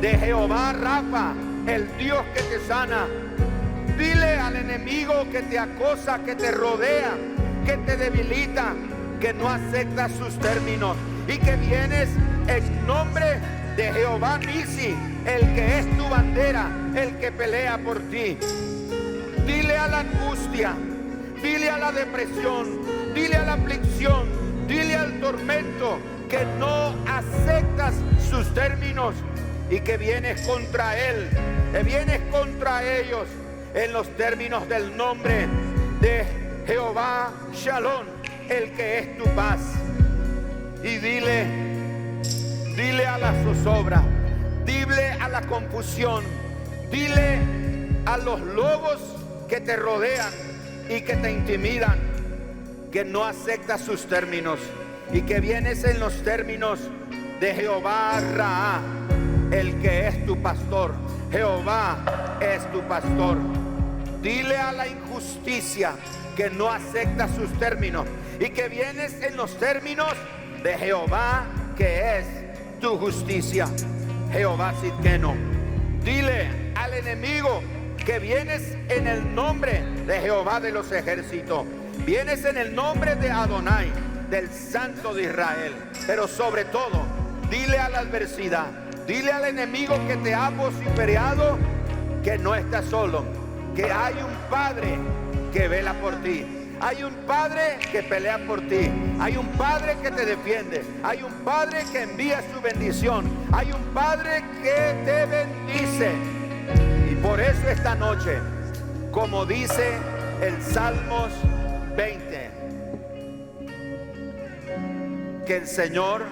de 0.00 0.16
Jehová 0.16 0.72
Rafa, 0.72 1.34
el 1.66 1.96
Dios 1.98 2.22
que 2.34 2.42
te 2.42 2.60
sana. 2.66 3.06
Dile 3.98 4.36
al 4.36 4.56
enemigo 4.56 5.28
que 5.30 5.42
te 5.42 5.58
acosa, 5.58 6.20
que 6.20 6.34
te 6.34 6.50
rodea, 6.52 7.12
que 7.66 7.76
te 7.78 7.96
debilita, 7.96 8.74
que 9.20 9.34
no 9.34 9.48
acepta 9.48 10.08
sus 10.08 10.38
términos 10.38 10.96
y 11.28 11.36
que 11.38 11.56
vienes 11.56 12.08
en 12.46 12.86
nombre 12.86 13.40
de 13.76 13.92
Jehová 13.92 14.38
Nisi, 14.38 14.94
el 15.26 15.54
que 15.54 15.78
es 15.78 15.96
tu 15.96 16.08
bandera, 16.08 16.70
el 16.94 17.16
que 17.18 17.32
pelea 17.32 17.78
por 17.78 17.98
ti. 18.10 18.38
Dile 19.46 19.76
a 19.76 19.88
la 19.88 20.00
angustia, 20.00 20.74
dile 21.42 21.70
a 21.70 21.78
la 21.78 21.92
depresión, 21.92 22.80
dile 23.14 23.36
a 23.36 23.44
la 23.44 23.52
aflicción, 23.54 24.28
dile 24.66 24.94
al 24.96 25.20
tormento 25.20 25.98
que 26.28 26.44
no 26.58 26.94
aceptas 27.08 27.94
sus 28.28 28.52
términos 28.54 29.14
y 29.70 29.80
que 29.80 29.96
vienes 29.96 30.46
contra 30.46 30.98
él, 30.98 31.28
que 31.72 31.82
vienes 31.82 32.20
contra 32.30 32.82
ellos 32.98 33.26
en 33.74 33.92
los 33.92 34.08
términos 34.16 34.68
del 34.68 34.96
nombre 34.96 35.48
de 36.00 36.24
Jehová 36.66 37.32
Shalom, 37.52 38.06
el 38.48 38.72
que 38.72 38.98
es 38.98 39.18
tu 39.18 39.24
paz. 39.34 39.60
Y 40.82 40.96
dile, 40.98 41.46
dile 42.76 43.06
a 43.06 43.18
la 43.18 43.32
zozobra, 43.44 44.02
dile 44.70 45.10
a 45.20 45.28
la 45.28 45.42
confusión, 45.42 46.24
dile 46.90 47.40
a 48.06 48.16
los 48.18 48.40
lobos 48.40 49.00
que 49.48 49.60
te 49.60 49.76
rodean 49.76 50.32
y 50.88 51.00
que 51.00 51.16
te 51.16 51.32
intimidan, 51.32 51.98
que 52.92 53.04
no 53.04 53.24
aceptas 53.24 53.80
sus 53.80 54.06
términos 54.06 54.60
y 55.12 55.22
que 55.22 55.40
vienes 55.40 55.82
en 55.84 55.98
los 55.98 56.22
términos 56.22 56.78
de 57.40 57.54
Jehová 57.54 58.20
Ra, 58.36 58.80
el 59.50 59.80
que 59.80 60.06
es 60.06 60.24
tu 60.24 60.40
pastor. 60.40 60.94
Jehová 61.32 62.38
es 62.40 62.70
tu 62.70 62.80
pastor. 62.82 63.38
Dile 64.22 64.56
a 64.56 64.72
la 64.72 64.86
injusticia 64.86 65.94
que 66.36 66.48
no 66.50 66.70
acepta 66.70 67.28
sus 67.28 67.52
términos 67.58 68.06
y 68.38 68.50
que 68.50 68.68
vienes 68.68 69.20
en 69.22 69.36
los 69.36 69.58
términos 69.58 70.12
de 70.62 70.78
Jehová 70.78 71.46
que 71.76 72.18
es 72.18 72.26
tu 72.80 72.96
justicia. 72.98 73.66
Jehová 74.32 74.74
Sidkeno. 74.80 75.34
Dile 76.04 76.72
al 76.74 76.94
enemigo 76.94 77.62
que 78.04 78.18
vienes 78.18 78.76
en 78.88 79.06
el 79.06 79.34
nombre 79.34 79.82
de 80.06 80.20
Jehová 80.20 80.60
de 80.60 80.72
los 80.72 80.90
ejércitos. 80.92 81.66
Vienes 82.06 82.44
en 82.44 82.56
el 82.56 82.74
nombre 82.74 83.14
de 83.16 83.30
Adonai, 83.30 83.90
del 84.30 84.48
Santo 84.48 85.14
de 85.14 85.24
Israel. 85.24 85.74
Pero 86.06 86.28
sobre 86.28 86.64
todo, 86.64 87.04
dile 87.50 87.78
a 87.78 87.88
la 87.88 87.98
adversidad, 88.00 88.66
dile 89.06 89.32
al 89.32 89.44
enemigo 89.44 89.94
que 90.06 90.16
te 90.16 90.34
ha 90.34 90.50
vociferado 90.50 91.58
que 92.22 92.38
no 92.38 92.54
estás 92.54 92.86
solo, 92.86 93.24
que 93.74 93.90
hay 93.90 94.14
un 94.14 94.50
Padre 94.50 94.98
que 95.52 95.68
vela 95.68 95.94
por 95.94 96.14
ti. 96.22 96.59
Hay 96.82 97.02
un 97.02 97.12
Padre 97.26 97.78
que 97.92 98.02
pelea 98.02 98.38
por 98.46 98.62
ti. 98.62 98.90
Hay 99.20 99.36
un 99.36 99.46
Padre 99.48 99.96
que 100.02 100.10
te 100.10 100.24
defiende. 100.24 100.82
Hay 101.02 101.22
un 101.22 101.32
Padre 101.44 101.84
que 101.92 102.02
envía 102.02 102.42
su 102.54 102.60
bendición. 102.62 103.28
Hay 103.52 103.70
un 103.70 103.82
Padre 103.92 104.42
que 104.62 104.94
te 105.04 105.26
bendice. 105.26 106.12
Y 107.10 107.16
por 107.16 107.38
eso 107.38 107.68
esta 107.68 107.94
noche, 107.94 108.38
como 109.10 109.44
dice 109.44 109.98
el 110.40 110.62
Salmos 110.62 111.30
20, 111.96 112.50
que 115.46 115.56
el 115.58 115.66
Señor 115.66 116.24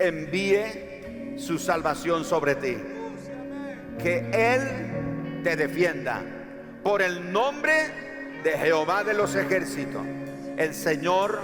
envíe 0.00 1.38
su 1.38 1.58
salvación 1.58 2.26
sobre 2.26 2.56
ti. 2.56 2.76
Que 3.98 4.28
Él 4.34 5.42
te 5.42 5.56
defienda. 5.56 6.22
Por 6.82 7.00
el 7.00 7.32
nombre 7.32 8.07
de 8.42 8.52
Jehová 8.52 9.04
de 9.04 9.14
los 9.14 9.34
ejércitos, 9.34 10.02
el 10.56 10.74
Señor 10.74 11.40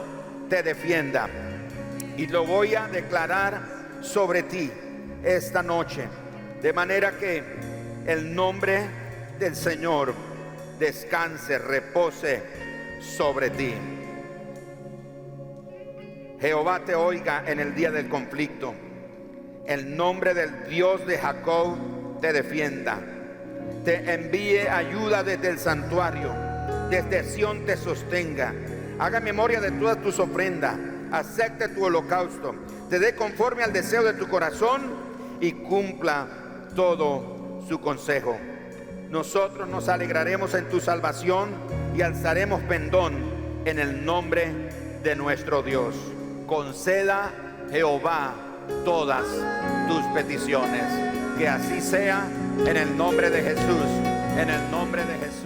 te 0.49 0.63
defienda. 0.63 1.29
Y 2.17 2.27
lo 2.27 2.45
voy 2.45 2.75
a 2.75 2.87
declarar 2.89 3.63
sobre 4.01 4.45
ti 4.45 4.71
esta 5.23 5.63
noche. 5.63 6.07
De 6.63 6.73
manera 6.73 7.13
que 7.13 7.43
el 8.07 8.35
nombre 8.35 8.87
del 9.39 9.57
Señor 9.57 10.15
descanse, 10.79 11.59
repose 11.59 12.43
sobre 13.01 13.51
ti. 13.51 13.75
Jehová 16.41 16.85
te 16.85 16.95
oiga 16.95 17.45
en 17.47 17.61
el 17.61 17.75
día 17.75 17.91
del 17.91 18.09
conflicto. 18.09 18.75
El 19.67 19.97
nombre 19.97 20.35
del 20.35 20.69
Dios 20.69 21.07
de 21.07 21.19
Jacob 21.19 21.77
te 22.21 22.33
defienda. 22.33 22.99
Te 23.85 24.13
envíe 24.13 24.69
ayuda 24.69 25.23
desde 25.23 25.49
el 25.49 25.59
santuario. 25.59 26.44
Desde 26.91 27.25
Sión 27.25 27.65
te 27.65 27.77
sostenga. 27.77 28.55
Haga 28.99 29.21
memoria 29.21 29.61
de 29.61 29.71
todas 29.73 30.01
tus 30.03 30.19
ofrendas. 30.19 30.77
Acepte 31.11 31.69
tu 31.69 31.85
holocausto. 31.85 32.55
Te 32.91 32.99
dé 32.99 33.15
conforme 33.15 33.63
al 33.63 33.73
deseo 33.73 34.03
de 34.03 34.15
tu 34.15 34.29
corazón 34.29 34.83
y 35.41 35.53
cumpla 35.53 36.27
todo 36.75 37.63
su 37.69 37.81
consejo. 37.81 38.39
Nosotros 39.11 39.69
nos 39.69 39.89
alegraremos 39.89 40.55
en 40.55 40.69
tu 40.69 40.81
salvación 40.81 41.51
y 41.97 42.03
alzaremos 42.03 42.61
pendón 42.63 43.15
en 43.65 43.79
el 43.79 44.05
nombre 44.05 44.71
de 45.03 45.17
nuestro 45.17 45.63
Dios. 45.63 45.95
Conceda 46.47 47.31
Jehová 47.71 48.35
todas 48.85 49.25
tus 49.89 50.03
peticiones. 50.15 50.85
Que 51.39 51.49
así 51.49 51.81
sea 51.81 52.27
en 52.67 52.77
el 52.77 52.97
nombre 52.97 53.29
de 53.31 53.43
Jesús, 53.43 53.87
en 54.39 54.51
el 54.51 54.71
nombre 54.71 55.03
de 55.05 55.15
Jesús. 55.15 55.44